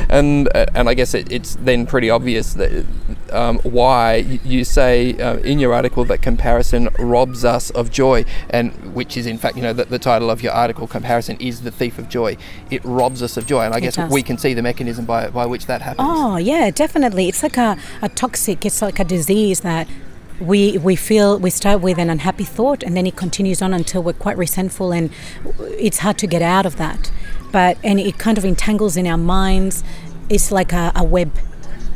And 0.08 0.48
uh, 0.54 0.66
and 0.74 0.88
I 0.88 0.94
guess 0.94 1.14
it, 1.14 1.30
it's 1.30 1.56
then 1.56 1.86
pretty 1.86 2.10
obvious 2.10 2.54
that 2.54 2.84
um, 3.32 3.58
why 3.60 4.16
you 4.44 4.64
say 4.64 5.16
uh, 5.18 5.36
in 5.38 5.58
your 5.58 5.74
article 5.74 6.04
that 6.06 6.22
comparison 6.22 6.88
robs 6.98 7.44
us 7.44 7.70
of 7.70 7.90
joy, 7.90 8.24
and 8.50 8.72
which 8.94 9.16
is 9.16 9.26
in 9.26 9.38
fact 9.38 9.56
you 9.56 9.62
know 9.62 9.72
the, 9.72 9.84
the 9.84 9.98
title 9.98 10.30
of 10.30 10.42
your 10.42 10.52
article, 10.52 10.86
comparison 10.86 11.36
is 11.40 11.62
the 11.62 11.70
thief 11.70 11.98
of 11.98 12.08
joy. 12.08 12.36
It 12.70 12.84
robs 12.84 13.22
us 13.22 13.36
of 13.36 13.46
joy, 13.46 13.64
and 13.64 13.74
I 13.74 13.78
It 13.78 13.80
guess 13.82 13.96
does. 13.96 14.10
we 14.12 14.22
can 14.22 14.38
see 14.38 14.54
the 14.54 14.62
mechanism 14.62 15.04
by 15.04 15.28
by 15.28 15.46
which 15.46 15.66
that 15.66 15.82
happens. 15.82 16.08
Oh, 16.10 16.36
yeah, 16.36 16.70
definitely. 16.70 17.28
It's 17.28 17.42
like 17.42 17.56
a, 17.56 17.76
a 18.02 18.08
toxic, 18.08 18.64
it's 18.64 18.80
like 18.82 18.98
a 18.98 19.04
disease 19.04 19.60
that 19.60 19.88
we 20.40 20.78
we 20.78 20.94
feel 20.94 21.38
we 21.38 21.50
start 21.50 21.80
with 21.80 21.98
an 21.98 22.08
unhappy 22.10 22.44
thought 22.44 22.84
and 22.84 22.96
then 22.96 23.06
it 23.08 23.16
continues 23.16 23.60
on 23.60 23.74
until 23.74 24.00
we're 24.04 24.12
quite 24.12 24.38
resentful 24.38 24.92
and 24.92 25.10
it's 25.70 25.98
hard 25.98 26.16
to 26.18 26.28
get 26.28 26.42
out 26.42 26.64
of 26.64 26.76
that. 26.76 27.10
But 27.50 27.76
and 27.82 27.98
it 27.98 28.18
kind 28.18 28.38
of 28.38 28.44
entangles 28.44 28.96
in 28.96 29.06
our 29.06 29.18
minds. 29.18 29.82
It's 30.28 30.52
like 30.52 30.72
a, 30.72 30.92
a 30.94 31.02
web, 31.02 31.32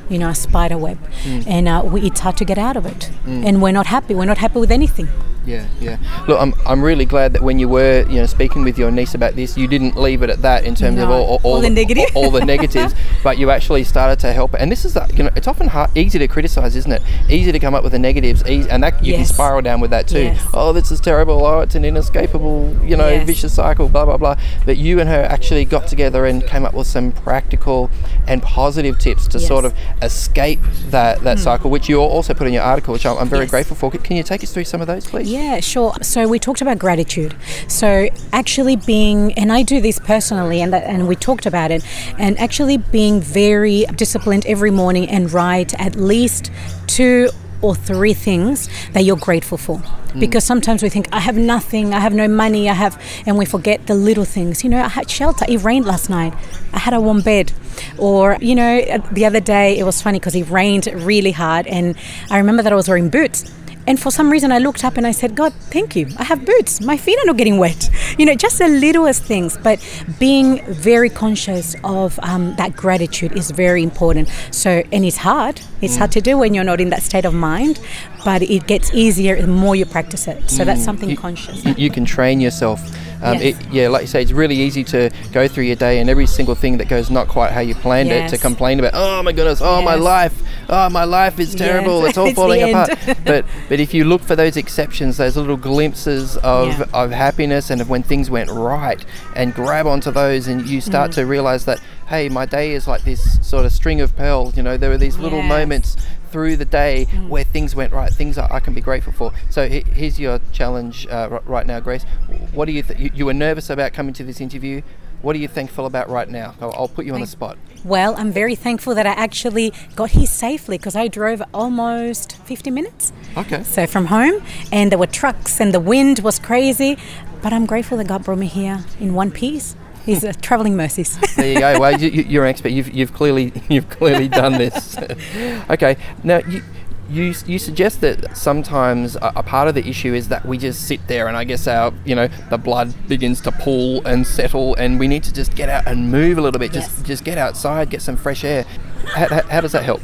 you 0.09 0.19
know, 0.19 0.29
a 0.29 0.35
spider 0.35 0.77
web, 0.79 0.99
and 1.47 1.69
uh, 1.69 1.83
we, 1.85 2.03
it's 2.03 2.21
hard 2.21 2.37
to 2.39 2.45
get 2.45 2.59
out 2.59 2.77
of 2.77 2.87
it. 2.87 3.11
And 3.27 3.63
we're 3.63 3.73
not 3.73 3.87
happy. 3.87 4.15
We're 4.15 4.25
not 4.27 4.39
happy 4.39 4.59
with 4.61 4.71
anything. 4.71 5.09
Yeah, 5.45 5.67
yeah. 5.81 5.99
Look, 6.29 6.41
I'm, 6.41 6.55
I'm 6.67 6.83
really 6.83 7.05
glad 7.05 7.33
that 7.33 7.43
when 7.43 7.59
you 7.59 7.69
were, 7.69 8.07
you 8.09 8.17
know, 8.17 8.27
speaking 8.27 8.63
with 8.63 8.79
your 8.79 8.91
niece 8.91 9.15
about 9.15 9.35
this, 9.35 9.57
you 9.57 9.67
didn't 9.67 9.97
leave 9.97 10.23
it 10.23 10.31
at 10.31 10.43
that 10.43 10.65
in 10.65 10.75
terms 10.75 11.01
of 11.01 11.09
No. 11.09 11.15
all, 11.15 11.41
all, 11.43 11.55
All 11.55 11.61
the 11.61 11.71
negative. 11.71 12.05
all, 12.15 12.27
all 12.27 12.31
the 12.31 12.45
negatives, 12.45 12.95
but 13.25 13.39
you 13.39 13.51
actually 13.51 13.85
started 13.85 14.19
to 14.21 14.33
help. 14.33 14.55
And 14.55 14.71
this 14.71 14.85
is, 14.85 14.95
the, 14.95 15.11
you 15.15 15.25
know, 15.25 15.31
it's 15.35 15.49
often 15.49 15.69
hard, 15.69 15.91
easy 15.97 16.19
to 16.19 16.29
criticize, 16.29 16.77
isn't 16.77 16.93
it? 16.93 17.03
Easy 17.29 17.51
to 17.53 17.59
come 17.59 17.75
up 17.75 17.83
with 17.83 17.93
the 17.93 17.99
negatives, 17.99 18.45
easy, 18.49 18.71
and 18.71 18.83
that 18.85 19.05
you 19.05 19.15
can 19.15 19.25
spiral 19.25 19.63
down 19.63 19.81
with 19.81 19.91
that 19.91 20.07
too. 20.07 20.23
Yes. 20.23 20.47
Oh, 20.55 20.73
this 20.73 20.91
is 20.93 21.01
terrible. 21.01 21.45
Oh, 21.45 21.61
it's 21.61 21.75
an 21.75 21.85
inescapable, 21.85 22.77
you 22.85 22.97
know, 22.97 23.09
Yes. 23.09 23.27
vicious 23.27 23.55
cycle. 23.55 23.89
Blah 23.89 24.05
blah 24.05 24.17
blah. 24.17 24.37
But 24.65 24.77
you 24.77 25.01
and 25.01 25.09
her 25.09 25.23
actually 25.25 25.65
got 25.65 25.87
together 25.89 26.25
and 26.27 26.47
came 26.47 26.65
up 26.65 26.75
with 26.75 26.87
some 26.87 27.13
practical 27.13 27.91
and 28.29 28.43
positive 28.43 28.99
tips 28.99 29.27
to 29.29 29.39
Yes. 29.39 29.49
sort 29.49 29.65
of 29.65 29.75
escape 30.03 30.61
that 30.91 31.21
that 31.23 31.39
hmm. 31.39 31.43
cycle, 31.45 31.71
which 31.71 31.89
you 31.89 32.01
also 32.01 32.33
put 32.35 32.47
in 32.47 32.53
your 32.53 32.63
article, 32.63 32.93
which 32.93 33.05
I'm, 33.07 33.19
I'm 33.19 33.29
very 33.29 33.45
Yes. 33.45 33.51
grateful 33.51 33.77
for. 33.77 33.91
Can 33.91 34.17
you 34.17 34.23
take 34.23 34.43
us 34.45 34.53
through 34.53 34.65
some 34.65 34.81
of 34.81 34.87
those, 34.87 35.07
please? 35.07 35.32
Yeah, 35.33 35.61
sure. 35.61 35.95
So 36.03 36.29
we 36.29 36.39
talked 36.39 36.61
about 36.61 36.79
gratitude. 36.79 37.35
So 37.67 38.09
actually 38.35 38.77
being, 38.77 39.33
and 39.33 39.51
I 39.51 39.63
do 39.63 39.81
this 39.81 39.99
personally, 39.99 40.61
and 40.61 40.75
that, 40.75 40.85
and 40.85 41.09
we 41.09 41.17
talked 41.17 41.47
about 41.47 41.71
it, 41.71 41.83
and 42.19 42.39
actually 42.39 42.77
being 42.77 43.19
very 43.19 43.87
disciplined 43.97 44.45
every 44.45 44.71
morning 44.71 45.09
and 45.09 45.33
write 45.33 45.73
at 45.81 45.97
least 45.97 46.53
two 46.87 47.31
or 47.63 47.75
three 47.75 48.13
things 48.13 48.69
that 48.93 49.05
you're 49.05 49.17
grateful 49.17 49.57
for. 49.57 49.81
Because 50.19 50.45
sometimes 50.45 50.83
we 50.83 50.91
think, 50.91 51.09
I 51.13 51.21
have 51.21 51.39
nothing, 51.39 51.95
I 51.95 52.01
have 52.01 52.13
no 52.13 52.29
money, 52.29 52.69
I 52.69 52.75
have, 52.75 53.01
and 53.25 53.39
we 53.39 53.47
forget 53.47 53.87
the 53.87 53.95
little 53.95 54.27
things. 54.27 54.63
You 54.63 54.69
know, 54.69 54.83
I 54.83 54.89
had 54.89 55.09
shelter, 55.09 55.47
it 55.49 55.63
rained 55.63 55.87
last 55.87 56.11
night, 56.11 56.35
I 56.75 56.79
had 56.81 56.93
a 56.93 57.01
warm 57.01 57.23
bed. 57.23 57.53
Or, 57.97 58.37
you 58.39 58.55
know, 58.55 58.81
uh, 58.81 58.99
the 59.13 59.25
other 59.25 59.41
day 59.41 59.79
it 59.79 59.85
was 59.85 60.03
funny 60.03 60.19
because 60.19 60.35
it 60.35 60.51
rained 60.51 60.87
really 60.93 61.33
hard, 61.33 61.67
and 61.67 61.97
I 62.29 62.37
remember 62.37 62.63
that 62.63 62.73
I 62.73 62.77
was 62.77 62.89
wearing 62.89 63.09
boots. 63.09 63.51
And 63.87 63.99
for 64.01 64.11
some 64.11 64.31
reason, 64.31 64.53
I 64.53 64.59
looked 64.59 64.85
up 64.85 64.97
and 64.97 65.07
I 65.07 65.13
said, 65.13 65.35
God, 65.35 65.53
thank 65.53 65.97
you. 65.97 66.09
I 66.19 66.25
have 66.25 66.45
boots. 66.45 66.81
My 66.81 66.97
feet 66.97 67.19
are 67.19 67.27
not 67.27 67.37
getting 67.37 67.59
wet. 67.59 67.91
You 68.19 68.27
know, 68.27 68.35
just 68.35 68.59
the 68.59 68.69
littlest 68.69 69.25
things. 69.25 69.57
But 69.57 69.81
being 70.19 70.63
very 70.67 71.09
conscious 71.09 71.75
of 71.83 72.21
um, 72.23 72.55
that 72.57 72.77
gratitude 72.77 73.33
is 73.33 73.51
very 73.51 73.83
important. 73.83 74.29
So, 74.51 74.83
and 74.93 75.05
it's 75.07 75.17
hard. 75.17 75.63
It's 75.81 75.97
hard 75.97 76.13
to 76.13 76.21
do 76.21 76.37
when 76.37 76.53
you're 76.53 76.63
not 76.63 76.79
in 76.79 76.91
that 76.91 77.03
state 77.03 77.25
of 77.25 77.33
mind, 77.33 77.81
but 78.25 78.43
it 78.43 78.67
gets 78.67 78.93
easier 78.95 79.41
the 79.41 79.47
more 79.49 79.75
you 79.77 79.85
practice 79.87 80.27
it. 80.29 80.51
So, 80.51 80.65
that's 80.65 80.83
something 80.85 81.11
You- 81.11 81.17
conscious. 81.17 81.65
you, 81.65 81.75
you 81.77 81.91
can 81.91 82.05
train 82.05 82.41
yourself. 82.41 82.81
Um, 83.25 83.35
Yes. 83.35 83.43
it, 83.61 83.67
yeah, 83.73 83.87
like 83.87 84.01
you 84.03 84.09
say, 84.09 84.21
it's 84.21 84.33
really 84.33 84.57
easy 84.57 84.83
to 84.85 85.09
go 85.33 85.47
through 85.47 85.63
your 85.65 85.77
day 85.77 86.01
and 86.01 86.11
every 86.11 86.27
single 86.27 86.57
thing 86.57 86.79
that 86.79 86.89
goes 86.89 87.09
not 87.09 87.29
quite 87.29 87.53
how 87.53 87.61
you 87.61 87.77
planned 87.77 88.11
it 88.11 88.29
to 88.31 88.37
complain 88.37 88.81
about. 88.81 88.93
Oh 88.97 89.23
my 89.23 89.31
goodness! 89.31 89.61
Oh 89.63 89.81
my 89.81 89.95
life! 89.95 90.35
Oh 90.69 90.91
my 90.91 91.05
life 91.05 91.39
is 91.39 91.55
terrible! 91.55 92.01
Yes. 92.01 92.09
It's 92.09 92.19
all 92.19 92.27
It's 92.31 92.35
falling 92.35 92.63
apart. 92.69 92.99
but 93.25 93.45
but 93.69 93.79
if 93.79 93.95
you 93.95 94.03
look 94.07 94.23
for 94.23 94.35
those 94.35 94.57
exceptions, 94.57 95.19
those 95.19 95.37
little 95.37 95.57
glimpses 95.57 96.37
of, 96.39 96.77
Yeah. 96.77 96.85
of 96.93 97.13
happiness 97.13 97.71
and 97.71 97.81
of 97.81 97.89
when 97.89 98.03
things 98.03 98.29
went 98.29 98.51
right, 98.51 99.05
and 99.37 99.55
grab 99.55 99.87
onto 99.87 100.11
those, 100.11 100.49
and 100.49 100.67
you 100.69 100.81
start 100.81 101.13
Mm. 101.13 101.15
to 101.15 101.27
realize 101.27 101.65
that 101.67 101.79
hey, 102.09 102.29
my 102.29 102.45
day 102.45 102.73
is 102.73 102.87
like 102.89 103.05
this 103.05 103.39
sort 103.41 103.65
of 103.65 103.73
string 103.73 104.01
of 104.01 104.15
pearls. 104.17 104.57
You 104.57 104.65
know, 104.65 104.77
there 104.77 104.91
are 104.91 104.99
these 104.99 105.17
little 105.17 105.39
Yes. 105.39 105.49
moments 105.49 105.97
through 106.33 106.57
the 106.57 106.65
day 106.65 107.07
Mm. 107.13 107.29
where 107.29 107.45
things 107.45 107.75
went 107.77 107.93
right, 107.93 108.13
things 108.13 108.39
I, 108.39 108.49
I 108.57 108.61
can 108.61 108.75
be 108.75 108.81
grateful 108.81 109.13
for. 109.13 109.33
So 109.51 109.69
he, 109.69 109.81
here's 109.93 110.19
your 110.19 110.41
challenge 110.53 111.07
uh, 111.09 111.29
r- 111.33 111.43
right 111.47 111.67
now, 111.67 111.79
Grace. 111.81 112.05
What 112.53 112.65
do 112.67 112.73
you, 112.73 112.83
th- 112.83 112.99
you 112.99 113.11
you 113.15 113.27
were 113.27 113.35
nervous 113.35 113.69
about 113.71 113.93
coming 113.93 114.15
to 114.15 114.25
this 114.25 114.41
interview? 114.41 114.83
What 115.21 115.37
are 115.37 115.39
you 115.39 115.47
thankful 115.47 115.87
about 115.87 116.09
right 116.11 116.29
now? 116.29 116.55
I'll, 116.61 116.73
I'll 116.77 116.89
put 116.89 117.05
you 117.07 117.15
on 117.15 117.21
the 117.21 117.27
spot. 117.29 117.57
Well, 117.85 118.15
I'm 118.17 118.33
very 118.33 118.57
thankful 118.57 118.95
that 118.97 119.07
I 119.07 119.11
actually 119.13 119.73
got 119.95 120.11
here 120.11 120.27
safely 120.27 120.79
because 120.79 120.97
I 120.97 121.07
drove 121.07 121.41
almost 121.55 122.37
50 122.39 122.71
minutes. 122.73 123.13
Okay. 123.37 123.63
So 123.63 123.87
from 123.87 124.07
home, 124.07 124.43
and 124.73 124.91
there 124.91 124.99
were 124.99 125.07
trucks, 125.07 125.61
and 125.61 125.73
the 125.73 125.81
wind 125.81 126.19
was 126.21 126.39
crazy. 126.41 126.97
But 127.41 127.53
I'm 127.53 127.67
grateful 127.67 127.99
that 127.99 128.07
God 128.09 128.25
brought 128.25 128.39
me 128.39 128.47
here 128.47 128.85
in 129.01 129.15
one 129.15 129.31
piece. 129.31 129.77
He's 130.05 130.25
a 130.25 130.33
traveling 130.33 130.77
mercies. 130.77 131.19
There 131.37 131.53
you 131.53 131.59
go. 131.59 131.79
Well, 131.81 132.01
you, 132.01 132.09
you're 132.11 132.45
an 132.45 132.51
expert. 132.51 132.71
You've, 132.71 132.91
you've 132.93 133.13
clearly 133.13 133.53
you've 133.69 133.89
clearly 133.89 134.29
done 134.29 134.53
this. 134.53 134.97
okay. 135.71 135.97
Now 136.25 136.39
you. 136.39 136.63
You, 137.11 137.35
you 137.47 137.59
suggest 137.59 138.01
that 138.01 138.35
sometimes 138.39 139.17
a, 139.17 139.33
a 139.37 139.43
part 139.43 139.69
of 139.69 139.75
the 139.75 139.87
issue 139.87 140.15
is 140.15 140.29
that 140.29 140.47
we 140.47 140.57
just 140.57 140.87
sit 140.87 141.09
there 141.09 141.29
and 141.29 141.37
I 141.37 141.45
guess 141.45 141.67
our 141.67 141.93
you 142.07 142.15
know 142.15 142.29
the 142.49 142.57
blood 142.57 142.95
begins 143.07 143.43
to 143.43 143.53
pool 143.53 144.01
and 144.07 144.27
settle 144.27 144.75
and 144.77 144.99
we 144.99 145.09
need 145.09 145.23
to 145.25 145.33
just 145.33 145.55
get 145.55 145.69
out 145.69 145.87
and 145.87 146.11
move 146.11 146.39
a 146.39 146.41
little 146.41 146.61
bit 146.61 146.73
just 146.73 146.91
Yes. 146.99 147.07
just 147.07 147.25
get 147.25 147.37
outside 147.37 147.91
get 147.91 148.01
some 148.01 148.17
fresh 148.17 148.45
air 148.45 148.63
how, 149.09 149.29
how, 149.29 149.43
how 149.49 149.61
does 149.61 149.73
that 149.73 149.83
help 149.83 150.01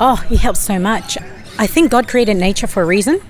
Oh, 0.00 0.24
it 0.30 0.38
helps 0.38 0.60
so 0.60 0.78
much. 0.78 1.18
I 1.58 1.66
think 1.66 1.90
God 1.90 2.08
created 2.08 2.38
nature 2.38 2.66
for 2.68 2.82
a 2.82 2.86
reason. 2.86 3.20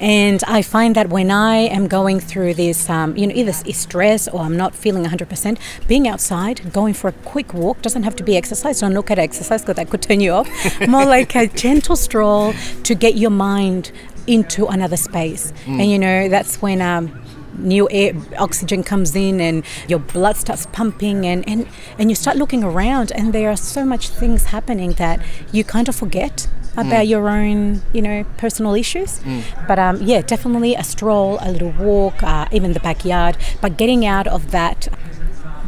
And 0.00 0.42
I 0.46 0.62
find 0.62 0.94
that 0.94 1.08
when 1.08 1.30
I 1.30 1.56
am 1.56 1.88
going 1.88 2.20
through 2.20 2.54
this, 2.54 2.88
um, 2.90 3.16
you 3.16 3.26
know, 3.26 3.34
either 3.34 3.52
stress 3.52 4.28
or 4.28 4.40
I'm 4.40 4.56
not 4.56 4.74
feeling 4.74 5.04
100%, 5.04 5.58
being 5.86 6.06
outside, 6.06 6.72
going 6.72 6.94
for 6.94 7.08
a 7.08 7.12
quick 7.12 7.54
walk 7.54 7.82
doesn't 7.82 8.02
have 8.02 8.16
to 8.16 8.22
be 8.22 8.36
exercise. 8.36 8.80
Don't 8.80 8.94
look 8.94 9.10
at 9.10 9.18
exercise 9.18 9.62
because 9.62 9.76
that 9.76 9.90
could 9.90 10.02
turn 10.02 10.20
you 10.20 10.32
off. 10.32 10.48
More 10.88 11.04
like 11.04 11.34
a 11.34 11.46
gentle 11.46 11.96
stroll 11.96 12.52
to 12.84 12.94
get 12.94 13.16
your 13.16 13.30
mind 13.30 13.92
into 14.26 14.66
another 14.66 14.96
space. 14.96 15.52
And, 15.66 15.90
you 15.90 15.98
know, 15.98 16.28
that's 16.28 16.60
when. 16.62 16.80
Um, 16.80 17.22
new 17.58 17.88
air 17.90 18.12
oxygen 18.38 18.84
comes 18.84 19.16
in 19.16 19.40
and 19.40 19.64
your 19.88 19.98
blood 19.98 20.36
starts 20.36 20.66
pumping 20.66 21.26
and, 21.26 21.48
and 21.48 21.66
and 21.98 22.08
you 22.08 22.14
start 22.14 22.36
looking 22.36 22.62
around 22.62 23.10
and 23.12 23.32
there 23.32 23.50
are 23.50 23.56
so 23.56 23.84
much 23.84 24.10
things 24.10 24.44
happening 24.44 24.92
that 24.92 25.20
you 25.50 25.64
kind 25.64 25.88
of 25.88 25.96
forget 25.96 26.46
about 26.86 27.06
your 27.06 27.28
own 27.28 27.82
you 27.92 28.00
know 28.00 28.24
personal 28.36 28.74
issues 28.74 29.20
but 29.66 29.78
um, 29.78 29.96
yeah 30.00 30.20
definitely 30.22 30.74
a 30.74 30.84
stroll 30.84 31.38
a 31.40 31.50
little 31.50 31.72
walk 31.72 32.22
uh, 32.22 32.46
even 32.52 32.72
the 32.72 32.80
backyard 32.80 33.36
but 33.60 33.76
getting 33.76 34.06
out 34.06 34.26
of 34.26 34.50
that 34.52 34.88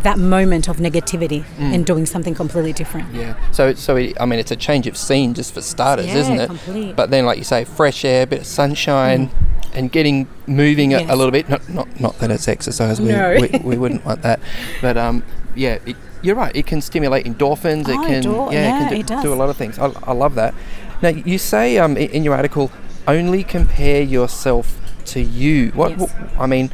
that 0.03 0.19
moment 0.19 0.67
of 0.67 0.79
negativity 0.79 1.45
and 1.59 1.85
doing 1.85 2.07
something 2.07 2.35
completely 2.35 2.73
different 2.73 3.13
Yeah. 3.15 3.35
So, 3.53 3.75
so 3.75 3.97
it, 3.97 4.17
I 4.19 4.25
mean, 4.25 4.39
it's 4.39 4.51
a 4.51 4.57
change 4.57 4.87
of 4.87 4.97
scene 4.97 5.35
just 5.35 5.53
for 5.53 5.61
starters, 5.61 6.07
Yeah, 6.07 6.15
isn't 6.23 6.41
it? 6.41 6.47
complete. 6.47 6.97
But 6.97 7.11
then, 7.11 7.27
like 7.27 7.37
you 7.37 7.45
say, 7.45 7.65
fresh 7.67 8.03
air, 8.03 8.25
bit 8.27 8.41
of 8.41 8.47
sunshine, 8.47 9.31
and 9.75 9.93
getting 9.93 10.27
moving 10.47 10.95
a, 10.95 11.01
a 11.03 11.15
little 11.17 11.31
bit. 11.31 11.51
Not, 11.51 11.69
not, 11.69 12.01
not 12.01 12.19
that 12.21 12.31
it's 12.31 12.49
exercise. 12.49 12.99
We, 12.99 13.09
No. 13.09 13.37
we, 13.43 13.59
we 13.63 13.77
wouldn't 13.77 14.03
want 14.07 14.23
that. 14.23 14.41
But 14.81 14.97
um, 14.97 15.23
yeah, 15.55 15.79
it, 15.85 15.97
you're 16.23 16.35
right. 16.35 16.55
It 16.57 16.65
can 16.67 16.81
stimulate 16.81 17.27
endorphins. 17.27 17.87
it 17.87 17.97
Oh, 17.99 18.03
can, 18.03 18.15
endor- 18.15 18.49
yeah, 18.53 18.69
yeah, 18.69 18.77
it 18.77 18.89
can 18.89 18.97
do, 18.97 19.03
does. 19.03 19.23
do 19.23 19.33
a 19.35 19.37
lot 19.37 19.51
of 19.51 19.57
things. 19.59 19.79
I, 19.79 19.93
I 20.05 20.13
love 20.13 20.35
that. 20.37 20.55
Now, 21.03 21.09
you 21.09 21.39
say 21.39 21.79
um, 21.79 21.97
in 21.97 22.25
your 22.25 22.35
article, 22.35 22.71
only 23.09 23.43
compare 23.45 24.03
yourself 24.03 24.79
to 25.07 25.21
you. 25.21 25.71
What, 25.71 25.93
Yes. 25.93 26.01
what 26.01 26.13
I 26.39 26.47
mean, 26.47 26.71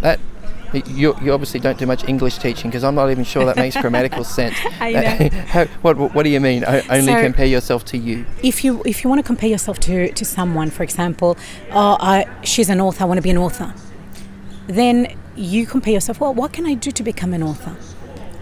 that 0.00 0.20
you, 0.86 1.16
you 1.22 1.32
obviously 1.32 1.58
don't 1.60 1.78
do 1.78 1.86
much 1.86 2.06
English 2.08 2.38
teaching 2.38 2.70
because 2.70 2.84
I'm 2.84 2.94
not 2.94 3.10
even 3.10 3.24
sure 3.24 3.44
that 3.44 3.56
makes 3.56 3.76
grammatical 3.76 4.24
sense. 4.38 4.56
Know. 4.80 5.28
How, 5.48 5.64
what, 5.82 5.96
what 6.14 6.22
do 6.22 6.28
you 6.30 6.40
mean? 6.40 6.64
O- 6.64 6.82
Only 6.90 7.12
So- 7.12 7.20
compare 7.22 7.46
yourself 7.46 7.84
to 7.86 7.98
you. 7.98 8.24
if 8.42 8.62
you 8.64 8.82
if 8.84 9.02
you 9.02 9.10
want 9.10 9.18
to 9.20 9.26
compare 9.26 9.48
yourself 9.48 9.78
to 9.80 10.12
to 10.12 10.24
someone, 10.24 10.70
for 10.70 10.82
example, 10.82 11.36
oh, 11.72 11.96
I, 12.00 12.26
she's 12.44 12.68
an 12.68 12.80
author, 12.80 13.02
I 13.04 13.06
want 13.06 13.18
to 13.18 13.22
be 13.22 13.30
an 13.30 13.38
author, 13.38 13.74
then 14.66 15.16
you 15.34 15.66
compare 15.66 15.92
yourself. 15.94 16.20
Well, 16.20 16.34
what 16.34 16.52
can 16.52 16.66
I 16.66 16.74
do 16.74 16.90
to 16.90 17.02
become 17.02 17.32
an 17.34 17.42
author? 17.42 17.74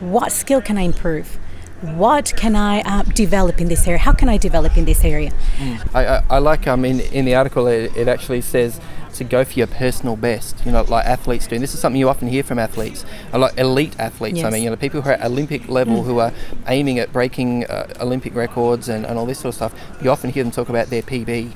What 0.01 0.33
skill 0.33 0.61
can 0.61 0.77
I 0.79 0.83
improve? 0.83 1.39
What 1.85 2.33
can 2.37 2.57
I 2.57 2.81
uh, 2.81 3.03
develop 3.03 3.61
in 3.61 3.69
this 3.69 3.87
area? 3.87 3.99
How 3.99 4.13
can 4.13 4.29
I 4.29 4.39
develop 4.39 4.77
in 4.77 4.85
this 4.85 5.05
area? 5.05 5.33
I, 5.93 6.07
I, 6.07 6.23
I 6.31 6.39
like 6.39 6.67
um 6.67 6.85
in, 6.85 7.01
in 7.01 7.25
the 7.25 7.35
article 7.35 7.67
it, 7.67 7.95
it 7.97 8.09
actually 8.09 8.41
says 8.41 8.81
to 9.15 9.25
go 9.25 9.45
for 9.45 9.53
your 9.53 9.67
personal 9.67 10.17
best. 10.17 10.57
You 10.65 10.73
know, 10.73 10.83
like 10.83 11.07
athletes 11.07 11.47
do. 11.47 11.55
And 11.57 11.63
this 11.63 11.75
is 11.75 11.81
something 11.81 12.01
you 12.01 12.09
often 12.09 12.29
hear 12.29 12.43
from 12.43 12.59
athletes, 12.59 13.05
uh, 13.33 13.39
like 13.39 13.57
elite 13.59 13.95
athletes. 13.99 14.39
I 14.43 14.51
mean, 14.51 14.63
you 14.65 14.71
know, 14.71 14.77
people 14.77 15.03
who 15.03 15.11
are 15.11 15.13
at 15.13 15.25
Olympic 15.25 15.69
level 15.69 16.03
who 16.03 16.19
are 16.19 16.33
aiming 16.69 16.99
at 16.99 17.13
breaking 17.13 17.65
uh, 17.67 17.93
Olympic 18.01 18.35
records 18.35 18.89
and, 18.89 19.07
and 19.07 19.19
all 19.19 19.27
this 19.27 19.39
sort 19.39 19.51
of 19.51 19.55
stuff. 19.55 19.75
You 20.03 20.11
often 20.11 20.31
hear 20.31 20.43
them 20.43 20.51
talk 20.51 20.69
about 20.69 20.89
their 20.89 21.03
PB. 21.03 21.53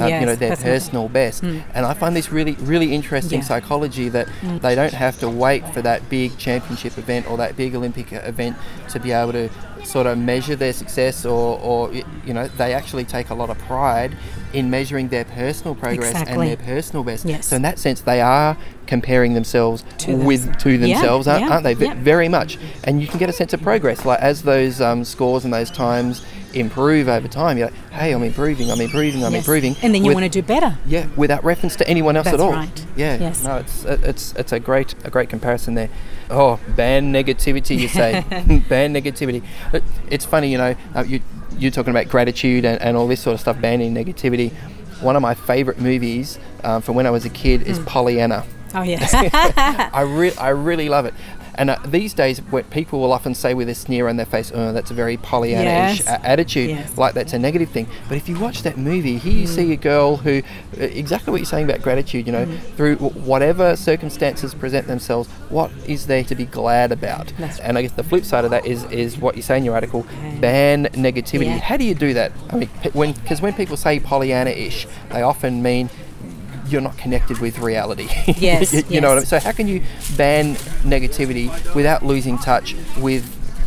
Uh, 0.00 0.06
you 0.06 0.26
know 0.26 0.34
their 0.34 0.56
personal. 0.56 1.08
best, 1.08 1.42
and 1.42 1.62
I 1.86 1.94
find 1.94 2.14
this 2.14 2.30
really, 2.32 2.52
really 2.60 2.94
interesting 2.94 3.40
Yeah. 3.40 3.46
psychology 3.46 4.08
that 4.10 4.28
they 4.62 4.74
don't 4.74 4.92
have 4.94 5.18
to 5.20 5.28
wait 5.28 5.66
for 5.74 5.82
that 5.82 6.08
big 6.08 6.36
championship 6.38 6.96
event 6.98 7.28
or 7.30 7.36
that 7.38 7.56
big 7.56 7.74
Olympic 7.74 8.12
event 8.12 8.56
to 8.90 9.00
be 9.00 9.12
able 9.12 9.32
to 9.32 9.48
sort 9.84 10.06
of 10.06 10.18
measure 10.18 10.56
their 10.56 10.72
success, 10.72 11.24
or, 11.24 11.58
or 11.60 11.92
you 12.26 12.34
know, 12.34 12.48
they 12.58 12.74
actually 12.74 13.04
take 13.04 13.30
a 13.30 13.34
lot 13.34 13.48
of 13.48 13.56
pride 13.60 14.16
in 14.52 14.68
measuring 14.70 15.08
their 15.08 15.24
personal 15.24 15.74
progress 15.74 16.10
Exactly. 16.10 16.32
and 16.34 16.42
their 16.48 16.56
personal 16.66 17.04
best. 17.04 17.24
Yes. 17.24 17.46
So 17.46 17.56
in 17.56 17.62
that 17.62 17.78
sense, 17.78 18.00
they 18.00 18.20
are 18.20 18.56
comparing 18.86 19.34
themselves 19.34 19.84
To 19.98 20.14
with 20.16 20.42
themselves. 20.44 20.62
to 20.64 20.70
Yeah, 20.72 20.78
themselves, 20.98 21.28
aren't, 21.28 21.44
yeah, 21.44 21.50
aren't 21.52 21.64
they? 21.64 21.74
Yeah. 21.74 21.94
Very 21.94 22.28
much, 22.28 22.58
and 22.84 23.00
you 23.00 23.06
can 23.06 23.18
get 23.18 23.28
a 23.28 23.32
sense 23.32 23.52
of 23.52 23.62
progress. 23.62 24.04
Like 24.04 24.20
as 24.20 24.42
those 24.42 24.80
um, 24.80 25.04
scores 25.04 25.44
and 25.44 25.52
those 25.54 25.70
times 25.70 26.22
improve 26.60 27.08
over 27.08 27.28
time, 27.28 27.58
you're 27.58 27.68
like, 27.68 27.90
hey, 27.92 28.12
I'm 28.12 28.22
improving, 28.22 28.70
I'm 28.70 28.80
improving, 28.80 29.24
I'm 29.24 29.32
Yes. 29.32 29.42
improving. 29.42 29.76
and 29.82 29.94
then 29.94 30.02
you 30.04 30.08
with- 30.08 30.14
want 30.16 30.32
to 30.32 30.42
do 30.42 30.46
better. 30.46 30.76
yeah, 30.86 31.06
without 31.16 31.44
reference 31.44 31.76
to 31.76 31.88
anyone 31.88 32.16
else 32.16 32.26
at 32.26 32.40
all. 32.40 32.52
That's 32.52 32.68
right. 32.68 32.86
Yeah, 32.96 33.16
Yes. 33.18 33.42
no, 33.44 33.56
it's 33.56 33.84
it's 33.84 34.34
it's 34.36 34.52
a 34.52 34.60
great 34.60 34.94
a 35.04 35.10
great 35.10 35.28
comparison 35.28 35.74
there. 35.74 35.88
Oh, 36.30 36.58
ban 36.76 37.12
negativity, 37.12 37.78
you 37.78 37.88
say? 37.88 38.24
ban 38.68 38.92
negativity. 38.94 39.42
It's 40.10 40.24
funny, 40.24 40.50
you 40.52 40.58
know, 40.58 40.74
uh, 40.94 41.04
you 41.06 41.20
you're 41.58 41.70
talking 41.72 41.90
about 41.90 42.08
gratitude 42.08 42.64
and, 42.64 42.80
and 42.80 42.96
all 42.96 43.08
this 43.08 43.20
sort 43.20 43.34
of 43.34 43.40
stuff, 43.40 43.60
banning 43.60 43.94
negativity. 43.94 44.52
One 45.00 45.16
of 45.16 45.22
my 45.22 45.34
favourite 45.34 45.80
movies 45.80 46.38
um, 46.64 46.82
from 46.82 46.94
when 46.96 47.06
I 47.06 47.10
was 47.10 47.24
a 47.24 47.30
kid 47.30 47.62
Hmm. 47.62 47.70
is 47.70 47.78
Pollyanna. 47.80 48.44
Oh 48.74 48.82
yes, 48.82 49.14
I, 49.94 50.02
re- 50.02 50.34
I 50.38 50.50
really 50.50 50.88
love 50.88 51.06
it. 51.06 51.14
And 51.58 51.70
uh, 51.70 51.78
these 51.84 52.14
days, 52.14 52.38
what 52.50 52.70
people 52.70 53.00
will 53.00 53.12
often 53.12 53.34
say 53.34 53.52
with 53.52 53.68
a 53.68 53.74
sneer 53.74 54.08
on 54.08 54.16
their 54.16 54.26
face, 54.26 54.52
"Oh, 54.54 54.72
that's 54.72 54.92
a 54.92 54.94
very 54.94 55.16
Pollyanna-ish 55.16 56.04
Yes. 56.04 56.20
attitude," 56.22 56.70
Yes. 56.70 56.96
like 56.96 57.14
that's 57.14 57.32
a 57.32 57.38
negative 57.38 57.68
thing. 57.70 57.88
But 58.08 58.16
if 58.16 58.28
you 58.28 58.38
watch 58.38 58.62
that 58.62 58.78
movie, 58.78 59.18
here 59.18 59.32
you 59.32 59.46
Mm. 59.48 59.54
see 59.54 59.72
a 59.72 59.76
girl 59.76 60.18
who, 60.18 60.38
uh, 60.80 60.84
exactly 60.84 61.32
what 61.32 61.38
you're 61.40 61.46
saying 61.46 61.64
about 61.68 61.82
gratitude. 61.82 62.26
You 62.26 62.32
know, 62.32 62.46
Mm. 62.46 62.58
through 62.76 62.96
whatever 62.96 63.74
circumstances 63.74 64.54
present 64.54 64.86
themselves, 64.86 65.28
what 65.48 65.70
is 65.86 66.06
there 66.06 66.22
to 66.24 66.34
be 66.36 66.44
glad 66.44 66.92
about? 66.92 67.32
That's 67.38 67.58
And 67.58 67.76
I 67.76 67.82
guess 67.82 67.92
the 67.92 68.04
flip 68.04 68.24
side 68.24 68.44
of 68.44 68.52
that 68.52 68.64
is 68.64 68.84
is 68.92 69.18
what 69.20 69.36
you 69.36 69.42
say 69.42 69.56
in 69.58 69.64
your 69.64 69.74
article: 69.74 70.06
ban 70.40 70.84
negativity. 70.94 71.46
Yeah. 71.46 71.58
How 71.58 71.76
do 71.76 71.84
you 71.84 71.94
do 71.94 72.14
that? 72.14 72.30
I 72.50 72.56
mean, 72.56 72.68
when 72.92 73.12
because 73.12 73.42
when 73.42 73.52
people 73.52 73.76
say 73.76 73.98
Pollyanna-ish, 73.98 74.86
they 75.12 75.22
often 75.22 75.60
mean 75.60 75.90
you're 76.70 76.80
not 76.80 76.96
connected 76.98 77.38
with 77.38 77.58
reality. 77.58 78.08
Yes, 78.38 78.72
you, 78.72 78.82
you 78.88 79.00
know 79.00 79.08
what 79.08 79.18
I 79.18 79.20
mean? 79.20 79.26
So 79.26 79.38
how 79.38 79.52
can 79.52 79.66
you 79.68 79.82
ban 80.16 80.54
negativity 80.84 81.48
without 81.74 82.04
losing 82.04 82.38
touch 82.38 82.74
with 82.98 83.24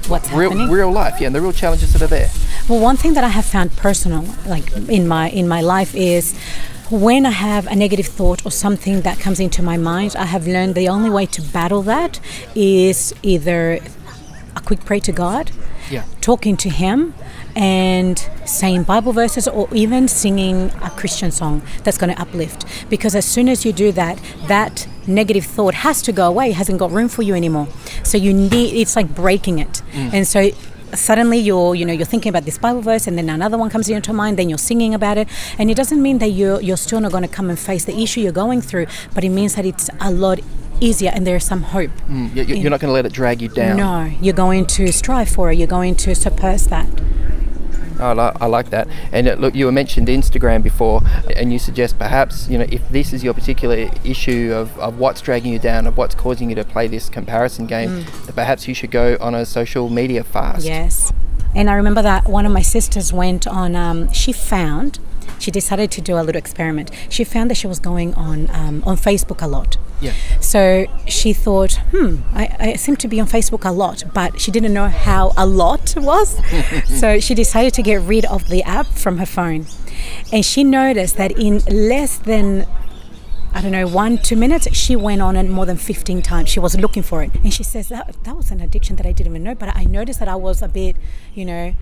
What's 0.08 0.32
real, 0.32 0.50
happening? 0.52 0.70
real 0.72 0.92
life? 0.92 1.20
Yeah, 1.20 1.28
and 1.28 1.36
the 1.36 1.42
real 1.42 1.54
challenges 1.54 1.94
that 1.94 2.02
are 2.02 2.08
there. 2.08 2.30
Well, 2.70 2.80
one 2.82 2.98
thing 2.98 3.14
that 3.14 3.24
I 3.24 3.30
have 3.30 3.46
found 3.46 3.76
personal, 3.78 4.24
like 4.48 4.72
in 4.90 5.08
my 5.08 5.30
in 5.30 5.48
my 5.48 5.62
life, 5.62 5.94
is 5.96 6.34
when 6.90 7.26
I 7.26 7.32
have 7.32 7.68
a 7.68 7.76
negative 7.76 8.08
thought 8.08 8.46
or 8.46 8.52
something 8.52 9.02
that 9.02 9.20
comes 9.20 9.40
into 9.40 9.62
my 9.64 9.78
mind, 9.78 10.16
I 10.16 10.26
have 10.26 10.48
learned 10.48 10.76
the 10.76 10.90
only 10.90 11.10
way 11.10 11.26
to 11.28 11.42
battle 11.42 11.82
that 11.84 12.20
is 12.56 13.14
either 13.24 13.80
a 14.56 14.62
quick 14.62 14.84
pray 14.86 15.00
to 15.02 15.12
God, 15.12 15.52
Yeah. 15.90 16.04
talking 16.22 16.58
to 16.58 16.70
Him, 16.70 17.14
and 17.56 18.18
saying 18.46 18.84
Bible 18.84 19.14
verses 19.14 19.48
or 19.48 19.68
even 19.74 20.08
singing 20.08 20.72
a 20.82 20.90
Christian 20.90 21.32
song 21.32 21.62
that's 21.84 21.98
going 21.98 22.14
to 22.14 22.22
uplift. 22.22 22.66
Because 22.90 23.16
as 23.16 23.26
soon 23.26 23.50
as 23.50 23.66
you 23.66 23.74
do 23.74 23.92
that, 23.94 24.22
that 24.48 24.88
negative 25.08 25.46
thought 25.46 25.74
has 25.74 26.02
to 26.04 26.12
go 26.12 26.28
away, 26.28 26.52
it 26.52 26.56
hasn't 26.56 26.80
got 26.80 26.92
room 26.92 27.08
for 27.08 27.24
you 27.24 27.34
anymore. 27.34 27.68
So 28.04 28.18
you 28.18 28.34
need, 28.34 28.76
it's 28.76 28.96
like 28.96 29.14
breaking 29.14 29.60
it. 29.60 29.82
Mm. 29.92 30.14
And 30.14 30.28
so 30.28 30.50
suddenly 30.94 31.38
you're 31.38 31.74
you 31.74 31.86
know 31.86 31.94
you're 31.94 32.06
thinking 32.06 32.30
about 32.30 32.44
this 32.44 32.58
bible 32.58 32.82
verse 32.82 33.08
and 33.08 33.18
then 33.18 33.30
another 33.30 33.58
one 33.58 33.70
comes 33.70 33.88
into 33.88 34.12
mind 34.12 34.38
then 34.38 34.50
you're 34.50 34.58
singing 34.58 34.94
about 34.94 35.18
it 35.18 35.26
and 35.58 35.72
it 35.72 35.78
doesn't 35.78 36.02
mean 36.02 36.18
that 36.18 36.28
you're 36.32 36.60
you're 36.60 36.76
still 36.76 37.00
not 37.00 37.12
going 37.12 37.24
to 37.24 37.30
come 37.30 37.50
and 37.50 37.58
face 37.58 37.86
the 37.86 37.98
issue 38.02 38.20
you're 38.20 38.34
going 38.34 38.60
through 38.60 38.86
but 39.14 39.24
it 39.24 39.30
means 39.30 39.56
that 39.56 39.66
it's 39.66 39.90
a 40.02 40.12
lot 40.12 40.42
easier 40.82 41.12
and 41.14 41.26
there's 41.26 41.46
some 41.46 41.62
hope 41.64 41.92
Mm, 42.10 42.36
you- 42.36 42.44
you- 42.44 42.56
You're 42.56 42.70
not 42.72 42.80
going 42.82 42.90
to 42.90 42.94
let 42.94 43.06
it 43.06 43.14
drag 43.14 43.42
you 43.42 43.48
down. 43.50 43.78
no 43.78 44.12
you're 44.22 44.34
going 44.46 44.66
to 44.78 44.92
strive 44.92 45.30
for 45.30 45.52
it 45.52 45.58
you're 45.58 45.68
going 45.80 45.96
to 45.96 46.14
surpass 46.16 46.66
that 46.68 46.88
I, 48.00 48.14
li- 48.14 48.38
I 48.42 48.48
like 48.48 48.72
that. 48.72 48.88
And 49.12 49.28
uh, 49.28 49.34
look, 49.36 49.54
you 49.54 49.66
were 49.68 49.72
mentioned 49.72 50.08
Instagram 50.08 50.64
before, 50.64 51.02
and 51.36 51.54
you 51.54 51.60
suggest 51.60 52.00
perhaps, 52.00 52.50
you 52.50 52.58
know, 52.58 52.66
if 52.68 52.82
this 52.90 53.14
is 53.14 53.24
your 53.24 53.36
particular 53.36 53.92
issue 54.04 54.52
of, 54.56 54.76
of 54.80 54.98
what's 54.98 55.22
dragging 55.22 55.54
you 55.54 55.60
down, 55.60 55.86
of 55.86 55.98
what's 55.98 56.16
causing 56.16 56.50
you 56.50 56.56
to 56.56 56.64
play 56.64 56.88
this 56.88 57.10
comparison 57.10 57.68
game, 57.68 58.06
that 58.26 58.34
perhaps 58.34 58.68
you 58.68 58.74
should 58.74 58.90
go 58.90 59.18
on 59.22 59.36
a 59.36 59.46
social 59.46 59.88
media 59.88 60.24
fast. 60.24 60.66
Yes. 60.66 61.14
And 61.54 61.70
I 61.70 61.74
remember 61.76 62.02
that 62.02 62.28
one 62.28 62.48
of 62.48 62.52
my 62.52 62.64
sisters 62.64 63.14
went 63.14 63.46
on, 63.46 63.76
um, 63.76 64.12
she 64.12 64.32
found, 64.32 64.98
she 65.38 65.52
decided 65.52 65.92
to 65.92 66.02
do 66.02 66.16
a 66.16 66.24
little 66.24 66.40
experiment. 66.40 66.90
She 67.08 67.24
found 67.24 67.52
that 67.52 67.56
she 67.56 67.68
was 67.68 67.78
going 67.80 68.16
on, 68.16 68.50
um, 68.50 68.82
on 68.84 68.98
Facebook 68.98 69.44
a 69.44 69.48
lot. 69.48 69.78
Yeah. 70.02 70.14
So 70.40 70.88
she 71.08 71.32
thought, 71.32 71.74
hmm, 71.92 72.18
I, 72.34 72.56
I 72.60 72.76
seem 72.76 72.96
to 72.98 73.08
be 73.08 73.20
on 73.20 73.28
Facebook 73.28 73.64
a 73.64 73.72
lot, 73.72 74.04
but 74.14 74.42
she 74.42 74.52
didn't 74.52 74.74
know 74.74 74.88
how 74.88 75.32
a 75.38 75.46
lot 75.46 75.94
was. 75.98 76.40
so 77.00 77.20
she 77.20 77.36
decided 77.36 77.74
to 77.76 77.82
get 77.82 78.02
rid 78.02 78.26
of 78.26 78.48
the 78.50 78.64
app 78.64 78.88
from 78.88 79.20
her 79.20 79.26
phone. 79.26 79.68
And 80.34 80.44
she 80.44 80.64
noticed 80.64 81.18
that 81.18 81.38
in 81.38 81.60
less 81.70 82.18
than 82.18 82.66
I 83.54 83.62
don't 83.62 83.72
know, 83.72 83.86
one, 83.86 84.18
two 84.18 84.38
minutes, 84.38 84.74
she 84.74 84.96
went 84.96 85.22
on 85.22 85.36
it 85.36 85.44
more 85.50 85.66
than 85.66 85.76
15 85.76 86.22
times. 86.22 86.48
She 86.48 86.62
was 86.62 86.80
looking 86.80 87.04
for 87.04 87.22
it. 87.22 87.36
And 87.36 87.54
she 87.54 87.64
says, 87.64 87.90
that, 87.90 88.16
that 88.24 88.38
was 88.38 88.50
an 88.50 88.62
addiction 88.62 88.96
that 88.96 89.06
I 89.06 89.12
didn't 89.12 89.34
even 89.34 89.44
know. 89.44 89.56
But 89.56 89.76
I 89.76 89.84
noticed 89.84 90.20
that 90.20 90.30
I 90.30 90.36
was 90.36 90.62
a 90.62 90.70
bit, 90.70 90.96
you 91.34 91.44
know, 91.44 91.76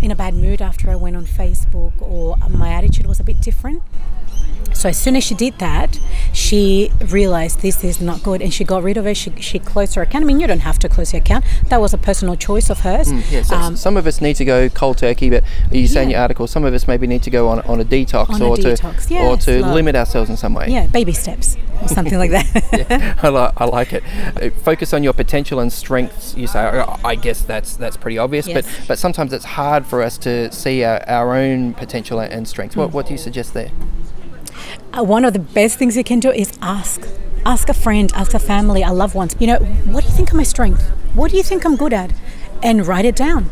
in 0.00 0.10
a 0.10 0.16
bad 0.16 0.34
mood 0.34 0.62
after 0.62 0.90
I 0.90 0.96
went 0.96 1.16
on 1.16 1.24
Facebook 1.26 1.92
or 2.00 2.36
my 2.48 2.70
attitude 2.72 3.06
was 3.06 3.20
a 3.20 3.24
bit 3.24 3.40
different. 3.40 3.82
So 4.72 4.88
as 4.88 4.96
soon 4.98 5.16
as 5.16 5.24
she 5.24 5.34
did 5.34 5.58
that, 5.58 5.98
she 6.32 6.90
realized 7.08 7.60
this 7.60 7.82
is 7.82 8.00
not 8.00 8.22
good 8.22 8.40
and 8.40 8.54
she 8.54 8.62
got 8.64 8.82
rid 8.82 8.96
of 8.96 9.06
it. 9.06 9.16
She, 9.16 9.30
she 9.40 9.58
closed 9.58 9.94
her 9.96 10.02
account. 10.02 10.24
I 10.24 10.26
mean, 10.26 10.38
you 10.40 10.46
don't 10.46 10.60
have 10.60 10.78
to 10.78 10.88
close 10.88 11.12
your 11.12 11.20
account. 11.20 11.44
That 11.68 11.80
was 11.80 11.92
a 11.92 11.98
personal 11.98 12.36
choice 12.36 12.70
of 12.70 12.80
hers. 12.80 13.10
Yeah, 13.30 13.42
so 13.42 13.56
Um, 13.56 13.76
some 13.76 13.96
of 13.96 14.06
us 14.06 14.20
need 14.20 14.36
to 14.36 14.44
go 14.44 14.68
cold 14.68 14.96
turkey, 14.98 15.28
but 15.28 15.42
you 15.72 15.86
say 15.88 16.04
in 16.04 16.10
your 16.10 16.20
article, 16.20 16.46
some 16.46 16.64
of 16.64 16.72
us 16.72 16.86
maybe 16.86 17.06
need 17.06 17.22
to 17.24 17.30
go 17.30 17.48
on, 17.48 17.60
on 17.62 17.80
a 17.80 17.84
detox 17.84 18.30
On 18.30 18.40
a 18.40 18.48
or 18.48 18.56
detox, 18.56 19.08
to 19.08 19.18
or 19.18 19.36
to 19.38 19.66
limit 19.66 19.96
ourselves 19.96 20.30
in 20.30 20.36
some 20.36 20.54
way. 20.54 20.68
yeah, 20.68 20.86
baby 20.86 21.12
steps 21.12 21.56
or 21.82 21.88
something 21.88 22.16
like 22.18 22.30
that. 22.30 22.46
yeah, 22.90 23.18
I, 23.22 23.28
li- 23.28 23.52
I 23.56 23.64
like 23.64 23.92
it. 23.92 24.04
Uh, 24.40 24.50
Focus 24.62 24.92
on 24.94 25.02
your 25.02 25.14
potential 25.14 25.58
and 25.60 25.72
strengths. 25.72 26.34
You 26.36 26.46
say, 26.46 26.60
I 26.60 26.98
I 27.04 27.14
guess 27.16 27.42
that's 27.42 27.76
that's 27.76 27.96
pretty 27.96 28.18
obvious, 28.18 28.46
but 28.46 28.64
but 28.86 28.98
sometimes 28.98 29.32
it's 29.32 29.44
hard 29.44 29.84
for 29.90 30.02
us 30.02 30.16
to 30.18 30.50
see 30.52 30.84
our, 30.84 31.02
our 31.08 31.34
own 31.34 31.74
potential 31.74 32.20
and 32.20 32.48
strengths. 32.48 32.76
What 32.76 32.92
what 32.92 33.06
do 33.06 33.12
you 33.12 33.18
suggest 33.18 33.52
there? 33.52 33.70
Uh, 34.96 35.02
one 35.02 35.24
of 35.24 35.32
the 35.32 35.38
best 35.38 35.78
things 35.78 35.96
you 35.96 36.04
can 36.04 36.20
do 36.20 36.30
is 36.30 36.58
ask. 36.62 37.06
Ask 37.44 37.68
a 37.68 37.74
friend, 37.74 38.12
ask 38.14 38.34
a 38.34 38.38
family, 38.38 38.82
a 38.82 38.92
loved 38.92 39.14
one. 39.14 39.28
You 39.38 39.46
know, 39.48 39.58
what 39.92 40.02
do 40.04 40.10
you 40.10 40.14
think 40.14 40.32
are 40.32 40.36
my 40.36 40.42
strengths? 40.44 40.84
What 41.14 41.30
do 41.30 41.36
you 41.36 41.42
think 41.42 41.64
I'm 41.64 41.76
good 41.76 41.92
at? 41.92 42.12
And 42.62 42.86
write 42.86 43.06
it 43.06 43.16
down. 43.16 43.50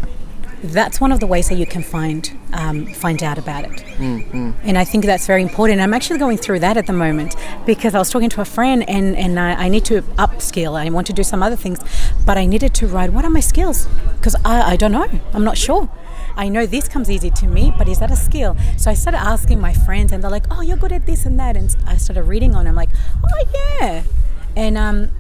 That's 0.62 1.01
one 1.01 1.12
of 1.12 1.20
the 1.20 1.27
ways 1.27 1.48
that 1.48 1.55
you 1.55 1.66
can 1.66 1.83
find 1.83 2.31
um, 2.53 2.87
find 2.87 3.22
out 3.22 3.38
about 3.38 3.64
it. 3.64 3.85
And 4.64 4.77
I 4.79 4.85
think 4.85 5.05
that's 5.05 5.27
very 5.27 5.42
important. 5.42 5.81
I'm 5.81 5.94
actually 5.94 6.18
going 6.18 6.38
through 6.38 6.61
that 6.61 6.77
at 6.77 6.87
the 6.87 6.92
moment 6.92 7.35
because 7.64 7.94
I 7.94 7.98
was 7.98 8.11
talking 8.11 8.31
to 8.31 8.40
a 8.40 8.44
friend 8.44 8.88
and, 8.88 9.16
and 9.16 9.38
I, 9.38 9.64
I 9.64 9.68
need 9.68 9.85
to 9.87 10.03
upskill. 10.18 10.79
I 10.79 10.90
want 10.90 11.07
to 11.09 11.12
do 11.12 11.22
some 11.22 11.42
other 11.42 11.57
things, 11.57 11.79
but 12.27 12.37
I 12.37 12.46
needed 12.46 12.74
to 12.74 12.87
write 12.87 13.12
what 13.12 13.24
are 13.24 13.31
my 13.31 13.40
skills? 13.40 13.88
Because 14.16 14.35
I, 14.44 14.72
I 14.72 14.77
don't 14.77 14.92
know. 14.92 15.09
I'm 15.33 15.44
not 15.44 15.57
sure. 15.57 15.88
I 16.38 16.48
know 16.48 16.66
this 16.66 16.88
comes 16.88 17.11
easy 17.11 17.31
to 17.31 17.48
me, 17.48 17.72
but 17.77 17.88
is 17.88 17.98
that 17.98 18.12
a 18.12 18.16
skill? 18.16 18.57
So 18.77 18.92
I 18.92 18.94
started 18.94 19.18
asking 19.18 19.61
my 19.61 19.72
friends, 19.74 20.12
and 20.12 20.22
they're 20.22 20.31
like, 20.31 20.46
"Oh, 20.53 20.61
you're 20.62 20.77
good 20.77 20.92
at 20.92 21.05
this 21.05 21.27
and 21.27 21.38
that." 21.40 21.57
And 21.57 21.77
I 21.85 21.96
started 21.96 22.22
reading 22.22 22.55
on. 22.55 22.68
I'm 22.68 22.77
like, 22.77 22.90
"Oh 23.27 23.44
yeah," 23.53 24.05
and 24.57 24.79
um, 24.79 25.11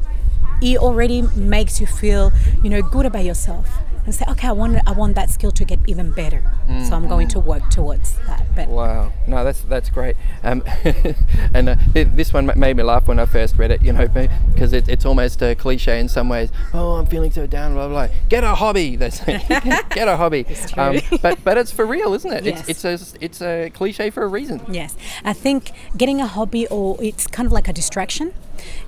it 0.62 0.78
already 0.78 1.22
makes 1.34 1.80
you 1.80 1.88
feel, 1.88 2.32
you 2.62 2.70
know, 2.70 2.82
good 2.82 3.04
about 3.04 3.24
yourself, 3.24 3.68
and 4.08 4.14
say, 4.14 4.24
"Okay, 4.30 4.48
I 4.48 4.52
want, 4.52 4.80
I 4.86 4.92
want 4.92 5.14
that 5.16 5.28
skill 5.28 5.50
to 5.50 5.64
get 5.66 5.78
even 5.86 6.12
better." 6.12 6.42
So 6.88 6.94
I'm 6.94 7.08
going 7.08 7.28
to 7.28 7.40
work 7.40 7.68
towards 7.70 8.16
that. 8.26 8.46
But 8.56 8.68
Wow, 8.68 9.12
no, 9.26 9.44
that's 9.44 9.60
that's 9.60 9.90
great. 9.90 10.16
Um, 10.42 10.62
and 11.54 11.68
uh, 11.68 11.76
th- 11.92 12.08
this 12.14 12.32
one 12.32 12.50
made 12.56 12.76
me 12.76 12.82
laugh 12.82 13.06
when 13.06 13.18
I 13.18 13.26
first 13.26 13.58
read 13.58 13.70
it. 13.70 13.82
You 13.82 13.92
know, 13.92 14.08
because 14.08 14.72
it, 14.72 14.88
it's 14.88 15.04
almost 15.04 15.42
a 15.42 15.54
cliche 15.54 16.00
in 16.00 16.08
some 16.08 16.28
ways. 16.30 16.50
Oh, 16.72 16.92
I'm 16.92 17.06
feeling 17.06 17.30
so 17.30 17.46
down. 17.46 17.74
Blah 17.74 17.88
blah. 17.88 18.06
blah. 18.06 18.16
Get 18.28 18.44
a 18.44 18.54
hobby. 18.54 18.96
They 18.98 19.10
say. 19.10 19.44
Get 19.90 20.08
a 20.08 20.16
hobby. 20.16 20.46
Um, 20.76 21.00
but 21.22 21.44
but 21.44 21.58
it's 21.58 21.70
for 21.70 21.86
real, 21.86 22.14
isn't 22.14 22.32
it? 22.32 22.44
Yes. 22.44 22.68
It's 22.68 22.84
it's 22.84 23.14
a 23.14 23.24
it's 23.24 23.42
a 23.42 23.70
cliche 23.70 24.10
for 24.10 24.22
a 24.22 24.28
reason. 24.28 24.60
Yes, 24.70 24.96
I 25.24 25.34
think 25.34 25.72
getting 25.96 26.20
a 26.20 26.26
hobby 26.26 26.66
or 26.68 26.96
it's 27.02 27.26
kind 27.26 27.46
of 27.46 27.52
like 27.52 27.68
a 27.68 27.72
distraction. 27.72 28.32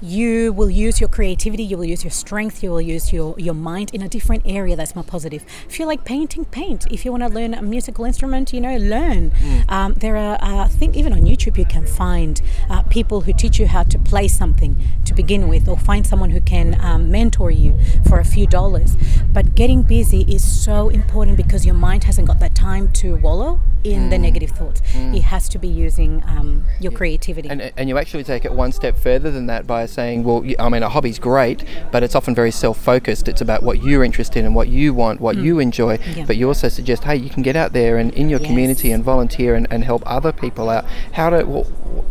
You 0.01 0.53
will 0.53 0.71
use 0.71 1.01
your 1.01 1.09
creativity, 1.09 1.63
you 1.63 1.77
will 1.77 1.85
use 1.85 2.05
your 2.05 2.11
strength, 2.11 2.63
you 2.63 2.71
will 2.71 2.81
use 2.81 3.13
your, 3.13 3.39
your 3.39 3.55
mind 3.55 3.95
in 3.95 4.03
a 4.03 4.09
different 4.09 4.43
area 4.47 4.77
that's 4.77 4.95
more 4.95 5.05
positive. 5.11 5.45
If 5.69 5.79
you 5.79 5.87
like 5.87 6.05
painting, 6.05 6.45
paint. 6.47 6.87
If 6.91 7.05
you 7.05 7.11
want 7.11 7.25
to 7.25 7.29
learn 7.29 7.53
a 7.55 7.63
musical 7.63 8.05
instrument, 8.05 8.53
you 8.55 8.61
know, 8.61 8.77
learn. 8.77 9.33
Um, 9.69 9.95
there 9.95 10.17
are, 10.17 10.37
uh, 10.41 10.65
I 10.65 10.69
think, 10.69 10.97
even 10.97 11.13
on 11.13 11.23
YouTube, 11.31 11.59
you 11.59 11.67
can 11.67 11.87
find 11.87 12.41
uh, 12.71 12.83
people 12.85 13.19
who 13.23 13.33
teach 13.33 13.59
you 13.59 13.67
how 13.67 13.83
to 13.85 13.99
play 13.99 14.29
something 14.29 14.77
to 15.05 15.13
begin 15.15 15.49
with, 15.49 15.69
or 15.69 15.77
find 15.77 16.07
someone 16.07 16.31
who 16.31 16.41
can 16.41 16.81
um, 16.81 17.11
mentor 17.11 17.51
you 17.51 17.79
for 18.09 18.21
a 18.21 18.25
few 18.25 18.47
dollars. 18.47 18.97
But 19.33 19.55
getting 19.55 19.83
busy 19.83 20.23
is 20.37 20.43
so 20.67 20.77
important 21.01 21.37
because 21.37 21.67
your 21.67 21.79
mind 21.89 22.05
hasn't 22.05 22.29
got 22.29 22.39
that 22.41 22.55
time 22.55 22.87
to 23.03 23.17
wallow 23.17 23.59
in 23.83 24.11
the 24.11 24.19
negative 24.19 24.51
thoughts. 24.51 24.83
It 24.95 25.23
has 25.23 25.49
to 25.49 25.59
be 25.59 25.69
using 25.87 26.23
um, 26.27 26.65
your 26.81 26.93
creativity. 26.93 27.49
And, 27.49 27.73
and 27.79 27.89
you 27.89 27.97
actually 27.97 28.25
take 28.25 28.45
it 28.45 28.53
one 28.53 28.73
step 28.73 28.95
further 28.97 29.31
than 29.31 29.47
that 29.47 29.67
by 29.67 29.87
saying, 29.87 30.23
well, 30.23 30.45
I 30.59 30.69
mean, 30.69 30.83
a 30.83 30.89
hobby's 30.89 31.19
great, 31.19 31.65
but 31.91 32.03
it's 32.03 32.15
often 32.15 32.35
very 32.35 32.51
self-focused. 32.51 33.27
It's 33.27 33.41
about 33.41 33.63
what 33.63 33.83
you're 33.83 34.05
interested 34.05 34.41
in, 34.41 34.45
and 34.45 34.55
what 34.55 34.69
you 34.69 34.93
want, 34.93 35.00
what 35.01 35.37
mm. 35.37 35.45
you 35.45 35.59
enjoy. 35.59 35.99
Yeah. 35.99 36.25
But 36.27 36.37
you 36.37 36.49
also 36.49 36.69
suggest, 36.69 37.05
hey, 37.05 37.17
you 37.17 37.31
can 37.31 37.43
get 37.43 37.57
out 37.57 37.73
there 37.73 37.99
and 37.99 38.13
in 38.15 38.29
your 38.29 38.39
community 38.39 38.93
and 38.93 39.03
volunteer 39.03 39.55
and, 39.55 39.67
and 39.71 39.85
help 39.85 40.03
other 40.07 40.33
people 40.33 40.69
out. 40.69 40.85
How 41.13 41.31
do, 41.31 41.47
well, 41.47 41.67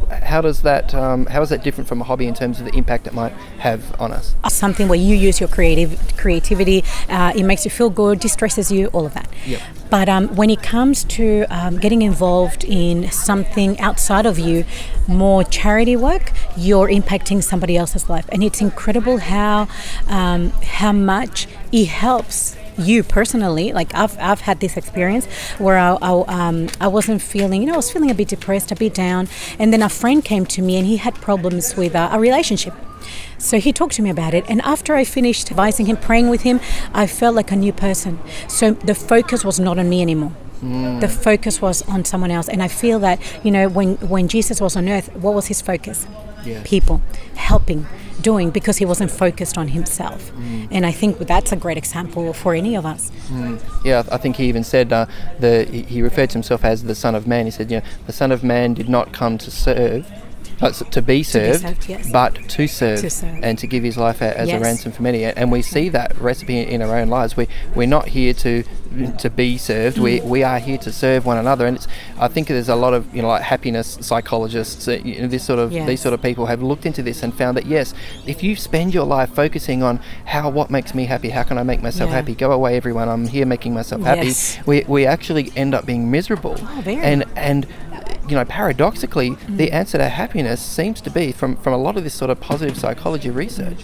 how 0.10 0.42
does 0.42 0.62
that, 0.64 0.94
um, 0.94 1.26
how 1.28 1.42
is 1.42 1.50
that 1.50 1.64
different 1.64 1.88
from 1.88 2.02
a 2.02 2.04
hobby 2.04 2.28
in 2.28 2.34
terms 2.34 2.60
of 2.60 2.66
the 2.66 2.76
impact 2.76 3.08
it 3.08 3.14
might 3.14 3.32
have 3.60 4.00
on 4.00 4.12
us? 4.12 4.36
something 4.48 4.88
where 4.88 5.00
you 5.00 5.16
use 5.16 5.40
your 5.40 5.50
creative 5.50 6.18
creativity. 6.18 6.84
Uh, 7.08 7.32
it 7.36 7.44
makes 7.44 7.66
you 7.66 7.72
feel 7.72 7.90
good, 7.90 8.20
distresses 8.20 8.72
you, 8.72 8.88
all 8.88 9.06
of 9.06 9.14
that. 9.14 9.30
Yep. 9.46 9.62
But 9.90 10.08
um, 10.08 10.36
when 10.36 10.50
it 10.50 10.62
comes 10.62 11.04
to 11.06 11.46
um, 11.50 11.78
getting 11.78 12.02
involved 12.02 12.64
in 12.64 13.10
something 13.12 13.80
outside 13.80 14.26
of 14.26 14.38
you, 14.38 14.66
more 15.08 15.44
charity 15.44 15.96
work, 15.96 16.32
you're 16.56 16.88
impacting 16.88 17.42
somebody 17.42 17.76
else's 17.76 18.10
life, 18.10 18.28
and 18.32 18.44
it's 18.44 18.62
incredible 18.62 19.18
how 19.18 19.68
um, 20.08 20.52
how 20.62 20.92
much 20.92 21.48
it 21.72 21.88
helps 21.88 22.56
you 22.80 23.04
personally 23.04 23.74
like 23.74 23.94
I've, 23.94 24.18
I've 24.20 24.42
had 24.42 24.60
this 24.60 24.78
experience 24.78 25.26
where 25.58 25.78
I, 25.78 25.98
I, 26.02 26.48
um, 26.48 26.70
I 26.80 26.88
wasn't 26.88 27.22
feeling 27.22 27.62
you 27.62 27.68
know 27.68 27.74
I 27.74 27.78
was 27.78 27.92
feeling 27.92 28.10
a 28.10 28.14
bit 28.14 28.30
depressed 28.30 28.72
a 28.72 28.76
bit 28.76 28.94
down 28.94 29.28
and 29.60 29.74
then 29.74 29.82
a 29.82 29.90
friend 30.00 30.24
came 30.24 30.46
to 30.46 30.62
me 30.62 30.78
and 30.78 30.86
he 30.88 30.98
had 30.98 31.16
problems 31.16 31.76
with 31.76 31.94
uh, 31.96 32.10
a 32.12 32.20
relationship. 32.20 32.74
So 33.38 33.60
he 33.60 33.72
talked 33.74 33.96
to 33.96 34.02
me 34.02 34.10
about 34.10 34.34
it 34.34 34.46
and 34.48 34.62
after 34.62 34.96
I 34.96 35.04
finished 35.04 35.52
advising 35.52 35.86
him 35.88 35.98
praying 35.98 36.30
with 36.30 36.42
him 36.42 36.60
I 36.94 37.08
felt 37.08 37.36
like 37.36 37.52
a 37.52 37.56
new 37.56 37.74
person. 37.74 38.20
So 38.48 38.72
the 38.72 38.96
focus 38.96 39.44
was 39.44 39.60
not 39.60 39.78
on 39.78 39.90
me 39.90 40.02
anymore. 40.02 40.34
The 41.00 41.08
focus 41.08 41.62
was 41.62 41.82
on 41.88 42.04
someone 42.04 42.32
else 42.32 42.50
and 42.50 42.62
I 42.62 42.68
feel 42.68 43.00
that 43.00 43.18
you 43.46 43.52
know 43.52 43.70
when 43.70 43.96
when 44.14 44.28
Jesus 44.28 44.60
was 44.60 44.76
on 44.76 44.90
earth 44.90 45.08
what 45.16 45.34
was 45.34 45.48
his 45.48 45.62
focus 45.62 46.06
Yeah. 46.46 46.62
people 46.64 47.02
helping 47.36 47.86
doing 48.22 48.50
because 48.50 48.78
he 48.78 48.86
wasn't 48.86 49.12
focused 49.12 49.58
on 49.58 49.70
himself 49.70 50.32
and 50.72 50.86
I 50.86 50.92
think 50.92 51.18
that's 51.20 51.52
a 51.52 51.56
great 51.56 51.78
example 51.78 52.34
for 52.34 52.54
any 52.54 52.76
of 52.76 52.86
us 52.86 53.12
Yeah, 53.86 54.04
I 54.12 54.18
think 54.18 54.36
he 54.36 54.46
even 54.50 54.64
said 54.64 54.92
uh, 54.92 55.06
the 55.40 55.66
he 55.72 55.84
he 55.84 56.02
referred 56.02 56.30
to 56.32 56.34
himself 56.34 56.66
as 56.66 56.84
the 56.84 56.96
Son 56.96 57.16
of 57.16 57.26
Man. 57.28 57.46
He 57.46 57.52
said, 57.52 57.72
you 57.72 57.78
know, 57.80 57.86
the 58.08 58.14
Son 58.14 58.32
of 58.32 58.44
Man 58.44 58.74
did 58.74 58.90
not 58.90 59.14
come 59.14 59.38
to 59.38 59.50
serve, 59.52 60.06
to 60.92 61.02
be 61.02 61.24
served, 61.24 61.62
served, 61.62 61.90
yes. 61.90 62.12
but 62.12 62.36
to 62.50 62.68
serve, 62.68 63.00
To 63.02 63.10
serve. 63.10 63.40
and 63.44 63.58
to 63.60 63.68
give 63.68 63.84
his 63.84 63.98
life 63.98 64.22
a, 64.22 64.38
as 64.38 64.50
a 64.50 64.60
ransom 64.60 64.92
for 64.92 65.02
many. 65.04 65.24
And 65.24 65.52
we 65.52 65.62
see 65.62 65.90
that 65.90 66.20
recipe 66.20 66.60
in 66.60 66.82
our 66.82 66.96
own 66.98 67.08
lives. 67.08 67.38
We 67.38 67.48
we're 67.76 67.88
not 67.88 68.10
here 68.10 68.34
to 68.34 68.64
to 69.20 69.30
be 69.30 69.58
served. 69.58 69.98
Mm. 69.98 70.02
We 70.02 70.22
we 70.22 70.44
are 70.44 70.60
here 70.60 70.78
to 70.80 70.92
serve 70.92 71.26
one 71.26 71.38
another. 71.38 71.66
And 71.66 71.78
it's 71.78 71.88
I 72.20 72.28
think 72.28 72.48
there's 72.48 72.70
a 72.70 72.76
lot 72.76 72.94
of 72.94 73.14
you 73.16 73.22
know 73.22 73.28
like 73.30 73.44
happiness 73.44 73.98
psychologists, 74.02 74.88
uh, 74.88 74.94
you 75.04 75.22
know, 75.22 75.28
this 75.28 75.44
sort 75.46 75.60
of 75.60 75.72
these 75.72 76.02
sort 76.02 76.14
of 76.14 76.22
people 76.22 76.48
have 76.48 76.62
looked 76.62 76.86
into 76.86 77.02
this 77.04 77.24
and 77.24 77.34
found 77.34 77.56
that 77.58 77.66
yes, 77.66 77.94
if 78.28 78.44
you 78.44 78.56
spend 78.56 78.94
your 78.94 79.06
life 79.06 79.30
focusing 79.34 79.82
on 79.84 79.98
how 80.26 80.50
what 80.50 80.70
makes 80.70 80.94
me 80.94 81.06
happy, 81.06 81.30
how 81.30 81.44
can 81.44 81.58
I 81.58 81.64
make 81.64 81.82
myself 81.82 82.10
Yeah. 82.10 82.16
happy, 82.18 82.36
go 82.36 82.52
away 82.52 82.76
everyone, 82.76 83.08
I'm 83.10 83.28
here 83.28 83.46
making 83.46 83.74
myself 83.74 84.02
happy 84.02 84.28
Yes. 84.28 84.58
we, 84.66 84.84
we 84.88 85.06
actually 85.06 85.52
end 85.56 85.74
up 85.74 85.86
being 85.86 86.12
miserable. 86.12 86.56
Oh, 86.60 86.82
very. 86.84 87.02
And 87.02 87.24
and 87.36 87.66
you 88.30 88.36
know, 88.36 88.46
paradoxically, 88.46 89.32
Mm. 89.32 89.58
the 89.58 89.72
answer 89.72 89.98
to 89.98 90.08
happiness 90.10 90.62
seems 90.62 91.02
to 91.02 91.10
be 91.10 91.32
from 91.32 91.56
from 91.58 91.74
a 91.74 91.78
lot 91.78 91.98
of 91.98 92.04
this 92.04 92.14
sort 92.14 92.30
of 92.30 92.40
positive 92.40 92.78
psychology 92.78 93.30
research 93.30 93.84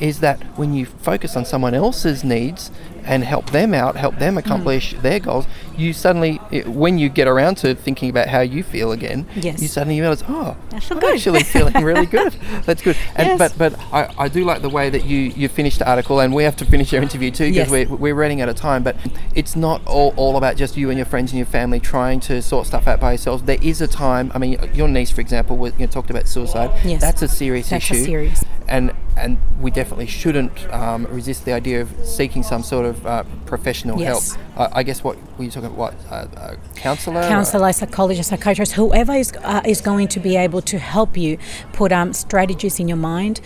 is 0.00 0.20
that 0.20 0.40
when 0.56 0.72
you 0.74 0.86
focus 0.86 1.36
on 1.36 1.44
someone 1.44 1.74
else's 1.74 2.22
needs 2.24 2.70
and 3.04 3.24
help 3.24 3.50
them 3.50 3.72
out, 3.72 3.96
help 3.96 4.18
them 4.18 4.34
Mm. 4.34 4.38
accomplish 4.38 4.94
their 5.00 5.18
goals, 5.18 5.46
you 5.78 5.92
suddenly, 5.94 6.34
when 6.66 6.98
you 6.98 7.08
get 7.08 7.26
around 7.26 7.56
to 7.56 7.74
thinking 7.74 8.10
about 8.10 8.28
how 8.28 8.40
you 8.40 8.62
feel 8.62 8.92
again, 8.92 9.26
Yes. 9.34 9.62
you 9.62 9.68
suddenly 9.68 9.98
realize, 10.00 10.22
oh, 10.28 10.56
I 10.72 10.80
feel 10.80 10.98
I'm 10.98 11.00
good." 11.00 11.14
actually 11.14 11.42
feeling 11.44 11.82
really 11.82 12.04
good. 12.18 12.34
That's 12.66 12.82
good. 12.82 12.96
And 13.16 13.28
Yes. 13.28 13.38
but 13.38 13.72
but 13.72 13.80
I, 13.92 14.12
I 14.18 14.28
do 14.28 14.44
like 14.44 14.60
the 14.62 14.68
way 14.68 14.90
that 14.90 15.04
you 15.06 15.32
you 15.36 15.48
finished 15.48 15.78
the 15.78 15.88
article, 15.88 16.20
and 16.20 16.34
we 16.34 16.44
have 16.44 16.56
to 16.56 16.64
finish 16.66 16.92
our 16.92 17.00
interview 17.02 17.30
too 17.30 17.44
because 17.50 17.70
Yes. 17.72 17.88
we're, 17.88 17.96
we're 17.96 18.14
running 18.14 18.40
out 18.42 18.48
of 18.50 18.56
time. 18.56 18.82
But 18.82 18.96
it's 19.34 19.56
not 19.56 19.80
all, 19.86 20.12
all 20.16 20.36
about 20.36 20.56
just 20.56 20.76
you 20.76 20.90
and 20.90 20.98
your 20.98 21.06
friends 21.06 21.32
and 21.32 21.38
your 21.38 21.46
family 21.46 21.80
trying 21.80 22.20
to 22.20 22.42
sort 22.42 22.66
stuff 22.66 22.86
out 22.86 23.00
by 23.00 23.12
yourselves. 23.12 23.44
There 23.44 23.58
is 23.62 23.80
a 23.80 23.86
time. 23.86 24.30
I 24.34 24.38
mean, 24.38 24.58
your 24.74 24.86
niece, 24.88 25.10
for 25.10 25.22
example, 25.22 25.56
was, 25.56 25.72
you 25.78 25.86
know, 25.86 25.90
talked 25.90 26.10
about 26.10 26.28
suicide. 26.28 26.70
Yes. 26.84 27.00
That's 27.00 27.22
a 27.22 27.28
serious 27.28 27.70
That's 27.70 27.90
a 27.90 27.94
issue. 27.94 28.04
serious. 28.04 28.44
And 28.68 28.92
and 29.16 29.38
we 29.60 29.70
definitely 29.70 30.06
shouldn't 30.06 30.52
um, 30.72 31.06
resist 31.06 31.44
the 31.44 31.52
idea 31.52 31.80
of 31.80 31.88
seeking 32.04 32.42
some 32.42 32.62
sort 32.62 32.86
of 32.86 33.04
uh, 33.06 33.24
professional 33.46 33.98
Yes. 33.98 34.34
help. 34.34 34.70
I 34.74 34.80
I 34.80 34.82
guess 34.82 35.02
what 35.02 35.16
were 35.38 35.44
you 35.44 35.50
talking 35.50 35.66
about? 35.72 35.78
What 35.78 35.94
uh, 36.10 36.26
a 36.36 36.56
counselor? 36.76 37.22
counselor, 37.22 37.72
psychologist, 37.72 38.28
psychiatrist, 38.30 38.72
whoever 38.72 39.12
is 39.14 39.32
uh, 39.42 39.62
is 39.64 39.80
going 39.80 40.08
to 40.08 40.20
be 40.20 40.36
able 40.36 40.62
to 40.62 40.78
help 40.78 41.16
you 41.16 41.38
put 41.72 41.92
um, 41.92 42.12
strategies 42.12 42.78
in 42.78 42.88
your 42.88 42.98
mind. 42.98 43.40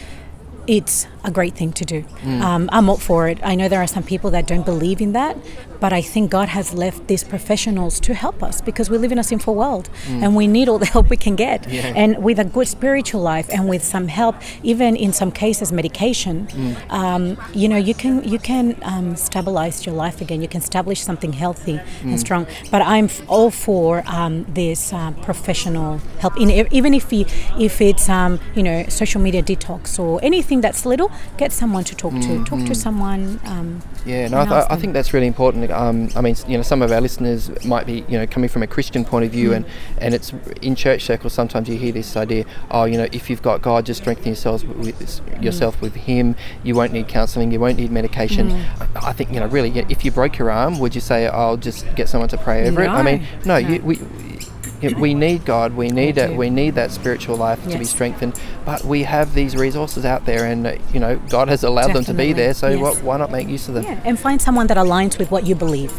It's 0.66 1.06
a 1.24 1.30
great 1.30 1.54
thing 1.56 1.72
to 1.72 1.84
do. 1.84 2.04
Um, 2.24 2.68
I'm 2.72 2.88
up 2.88 3.00
for 3.00 3.28
it. 3.28 3.38
I 3.42 3.56
know 3.56 3.68
there 3.68 3.80
are 3.82 3.88
some 3.88 4.04
people 4.04 4.30
that 4.30 4.46
don't 4.46 4.64
believe 4.64 5.00
in 5.00 5.12
that, 5.12 5.36
but 5.82 5.92
I 5.92 6.02
think 6.12 6.24
God 6.38 6.48
has 6.58 6.66
left 6.84 7.00
these 7.10 7.24
professionals 7.34 7.94
to 8.06 8.10
help 8.24 8.38
us 8.48 8.56
because 8.68 8.86
we 8.92 8.96
live 9.04 9.12
in 9.16 9.18
a 9.24 9.26
sinful 9.32 9.54
world 9.62 9.86
and 10.22 10.30
we 10.40 10.46
need 10.56 10.66
all 10.70 10.78
the 10.84 10.90
help 10.94 11.06
we 11.16 11.16
can 11.26 11.34
get. 11.46 11.60
And 12.02 12.10
with 12.26 12.38
a 12.38 12.44
good 12.56 12.68
spiritual 12.78 13.20
life 13.34 13.48
and 13.54 13.62
with 13.72 13.82
some 13.94 14.06
help, 14.20 14.36
even 14.72 14.90
in 15.04 15.10
some 15.20 15.30
cases 15.44 15.72
medication, 15.80 16.36
um, 17.00 17.22
you 17.60 17.68
know, 17.70 17.80
you 17.88 17.94
can 18.02 18.14
you 18.32 18.38
can 18.50 18.64
um, 18.92 19.16
stabilize 19.28 19.76
your 19.86 19.96
life 20.04 20.16
again. 20.24 20.38
You 20.44 20.48
can 20.54 20.60
establish 20.66 21.00
something 21.08 21.32
healthy 21.44 21.76
and 22.10 22.18
strong. 22.26 22.46
But 22.74 22.80
I'm 22.94 23.08
all 23.34 23.50
for 23.66 23.88
um, 24.18 24.34
this 24.60 24.80
uh, 24.92 25.10
professional 25.28 25.90
help. 26.22 26.34
In 26.42 26.48
even 26.78 26.92
if 27.00 27.06
you, 27.12 27.24
if 27.68 27.74
it's 27.80 28.06
um, 28.18 28.32
you 28.56 28.62
know 28.68 28.78
social 29.02 29.20
media 29.26 29.42
detox 29.50 29.98
or 29.98 30.20
anything 30.30 30.58
that's 30.64 30.82
little, 30.92 31.10
get 31.42 31.50
someone 31.52 31.84
to 31.90 31.94
talk 32.02 32.14
to. 32.26 32.32
Talk 32.50 32.60
to 32.70 32.74
someone. 32.86 33.22
Um, 33.52 33.68
Yeah, 34.04 34.28
no, 34.32 34.38
I, 34.42 34.46
th- 34.52 34.66
I 34.74 34.76
think 34.80 34.92
that's 34.96 35.12
really 35.14 35.28
important. 35.34 35.70
Um, 35.72 36.08
I 36.14 36.20
mean, 36.20 36.36
you 36.46 36.56
know, 36.56 36.62
some 36.62 36.82
of 36.82 36.92
our 36.92 37.00
listeners 37.00 37.50
might 37.64 37.86
be, 37.86 38.04
you 38.08 38.18
know, 38.18 38.26
coming 38.26 38.48
from 38.48 38.62
a 38.62 38.66
Christian 38.66 39.04
point 39.04 39.24
of 39.24 39.30
view, 39.32 39.50
Mm. 39.50 39.56
and 39.56 39.64
and 39.98 40.14
it's 40.14 40.32
in 40.60 40.74
church 40.76 41.02
circles. 41.04 41.32
Sometimes 41.32 41.68
you 41.68 41.76
hear 41.76 41.92
this 41.92 42.16
idea, 42.16 42.44
oh, 42.70 42.84
you 42.84 42.96
know, 42.98 43.08
if 43.12 43.28
you've 43.30 43.42
got 43.42 43.62
God, 43.62 43.86
just 43.86 44.00
strengthen 44.02 44.26
yourselves 44.26 44.64
with, 44.64 44.76
with 44.78 44.98
Mm. 45.00 45.42
yourself 45.42 45.80
with 45.80 45.94
Him. 45.94 46.36
You 46.62 46.74
won't 46.74 46.92
need 46.92 47.08
counselling. 47.08 47.50
You 47.52 47.60
won't 47.60 47.78
need 47.78 47.90
medication. 47.90 48.50
Mm. 48.50 48.62
I, 48.96 49.12
think, 49.12 49.32
you 49.32 49.40
know, 49.40 49.46
really, 49.46 49.70
if 49.88 50.04
you 50.04 50.10
broke 50.10 50.38
your 50.38 50.50
arm, 50.50 50.78
would 50.78 50.94
you 50.94 51.00
say, 51.00 51.26
I'll 51.26 51.56
just 51.56 51.84
get 51.96 52.08
someone 52.08 52.28
to 52.30 52.38
pray 52.38 52.68
over 52.68 52.82
it? 52.82 52.88
I 52.88 53.02
mean, 53.02 53.26
no, 53.44 53.52
No, 53.54 53.56
You, 53.68 53.78
no. 53.78 53.84
we. 53.84 53.98
We 54.82 55.14
need 55.14 55.44
God. 55.44 55.74
We 55.74 55.88
need 55.88 56.16
We 56.16 56.22
it. 56.22 56.36
We 56.36 56.50
need 56.50 56.74
that 56.74 56.90
spiritual 56.90 57.36
life 57.36 57.62
to 57.68 57.78
be 57.78 57.84
strengthened. 57.84 58.38
But 58.64 58.84
we 58.84 59.02
have 59.04 59.34
these 59.34 59.56
resources 59.56 60.04
out 60.04 60.24
there, 60.26 60.44
and 60.46 60.66
uh, 60.66 60.76
you 60.92 61.00
know 61.00 61.18
God 61.28 61.48
has 61.48 61.64
allowed 61.64 61.92
them 61.92 62.04
to 62.04 62.14
be 62.14 62.32
there. 62.32 62.54
So 62.54 62.68
yes. 62.68 62.80
what, 62.80 63.02
why 63.02 63.16
not 63.16 63.30
make 63.30 63.48
use 63.48 63.68
of 63.68 63.74
them? 63.74 63.84
Yeah, 63.84 64.00
and 64.04 64.18
find 64.18 64.40
someone 64.40 64.66
that 64.68 64.76
aligns 64.76 65.18
with 65.18 65.30
what 65.30 65.46
you 65.46 65.54
believe. 65.54 65.92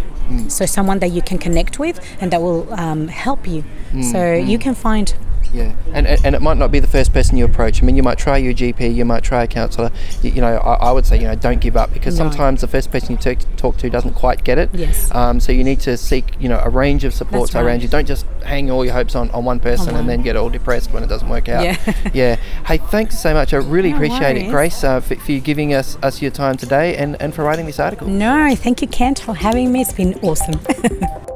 So 0.47 0.65
someone 0.65 0.99
that 0.99 1.11
you 1.11 1.21
can 1.21 1.37
connect 1.37 1.79
with 1.79 1.99
and 2.19 2.31
that 2.31 2.41
will 2.41 2.73
um, 2.73 3.07
help 3.07 3.45
you. 3.47 3.63
so 4.11 4.33
you 4.33 4.57
can 4.57 4.73
find. 4.73 5.13
Yeah, 5.53 5.75
and, 5.93 6.07
and 6.07 6.25
and 6.25 6.35
it 6.35 6.41
might 6.41 6.57
not 6.57 6.71
be 6.71 6.79
the 6.79 6.87
first 6.87 7.13
person 7.13 7.37
you 7.37 7.45
approach. 7.45 7.81
I 7.81 7.85
mean, 7.85 7.95
you 7.95 8.03
might 8.03 8.17
try 8.17 8.37
your 8.37 8.53
GP, 8.53 8.95
you 8.95 9.05
might 9.05 9.23
try 9.23 9.43
a 9.43 9.47
counsellor. 9.47 9.91
You, 10.21 10.31
you 10.31 10.41
know, 10.41 10.57
I, 10.57 10.87
I 10.87 10.91
would 10.91 11.05
say, 11.05 11.17
you 11.17 11.27
know, 11.27 11.35
don't 11.35 11.61
give 11.61 11.77
up 11.77 11.93
because 11.93 12.17
No. 12.17 12.29
sometimes 12.29 12.61
the 12.61 12.67
first 12.67 12.91
person 12.91 13.11
you 13.11 13.17
talk, 13.17 13.37
talk 13.55 13.77
to 13.77 13.89
doesn't 13.89 14.13
quite 14.13 14.43
get 14.43 14.57
it. 14.57 14.69
Yes. 14.73 15.13
Um, 15.13 15.39
so 15.39 15.51
you 15.51 15.63
need 15.63 15.79
to 15.81 15.95
seek, 15.97 16.35
you 16.39 16.49
know, 16.49 16.59
a 16.63 16.69
range 16.69 17.03
of 17.03 17.13
supports 17.13 17.53
right. 17.53 17.63
around 17.63 17.83
you. 17.83 17.87
Don't 17.87 18.07
just 18.07 18.25
hang 18.43 18.71
all 18.71 18.83
your 18.83 18.93
hopes 18.93 19.15
on, 19.15 19.29
on 19.31 19.45
one 19.45 19.59
person 19.59 19.89
On 19.89 19.99
and 19.99 20.09
then 20.09 20.21
get 20.23 20.35
all 20.35 20.49
depressed 20.49 20.91
when 20.91 21.03
it 21.03 21.07
doesn't 21.07 21.29
work 21.29 21.47
out. 21.49 21.63
Yeah. 21.63 21.93
yeah. 22.13 22.35
Hey, 22.65 22.77
thanks 22.77 23.19
so 23.19 23.33
much. 23.33 23.53
I 23.53 23.57
really 23.57 23.91
No 23.91 23.97
appreciate 23.97 24.37
it. 24.37 24.49
Grace, 24.49 24.83
uh, 24.83 24.99
for, 25.01 25.15
for 25.15 25.31
you 25.31 25.39
giving 25.39 25.73
us 25.73 25.97
us 26.01 26.21
your 26.21 26.31
time 26.31 26.57
today 26.57 26.97
and, 26.97 27.21
and 27.21 27.33
for 27.33 27.43
writing 27.43 27.65
this 27.65 27.79
article. 27.79 28.07
No, 28.07 28.55
thank 28.55 28.81
you, 28.81 28.87
Kent, 28.87 29.19
for 29.19 29.35
having 29.35 29.71
me. 29.71 29.81
It's 29.81 29.93
been 29.93 30.15
awesome. 30.21 30.59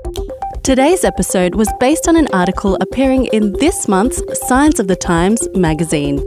Today's 0.68 1.06
episode 1.06 1.56
was 1.56 1.72
based 1.80 2.10
on 2.10 2.18
an 2.18 2.28
article 2.34 2.76
appearing 2.82 3.28
in 3.28 3.54
this 3.54 3.88
month's 3.88 4.22
Signs 4.50 4.82
of 4.82 4.90
the 4.90 4.98
Times 4.98 5.48
magazine. 5.56 6.20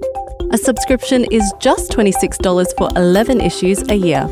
A 0.50 0.56
subscription 0.56 1.26
is 1.30 1.52
just 1.60 1.92
$26 1.92 2.74
for 2.78 2.88
11 2.96 3.42
issues 3.42 3.86
a 3.90 3.96
year. 3.96 4.26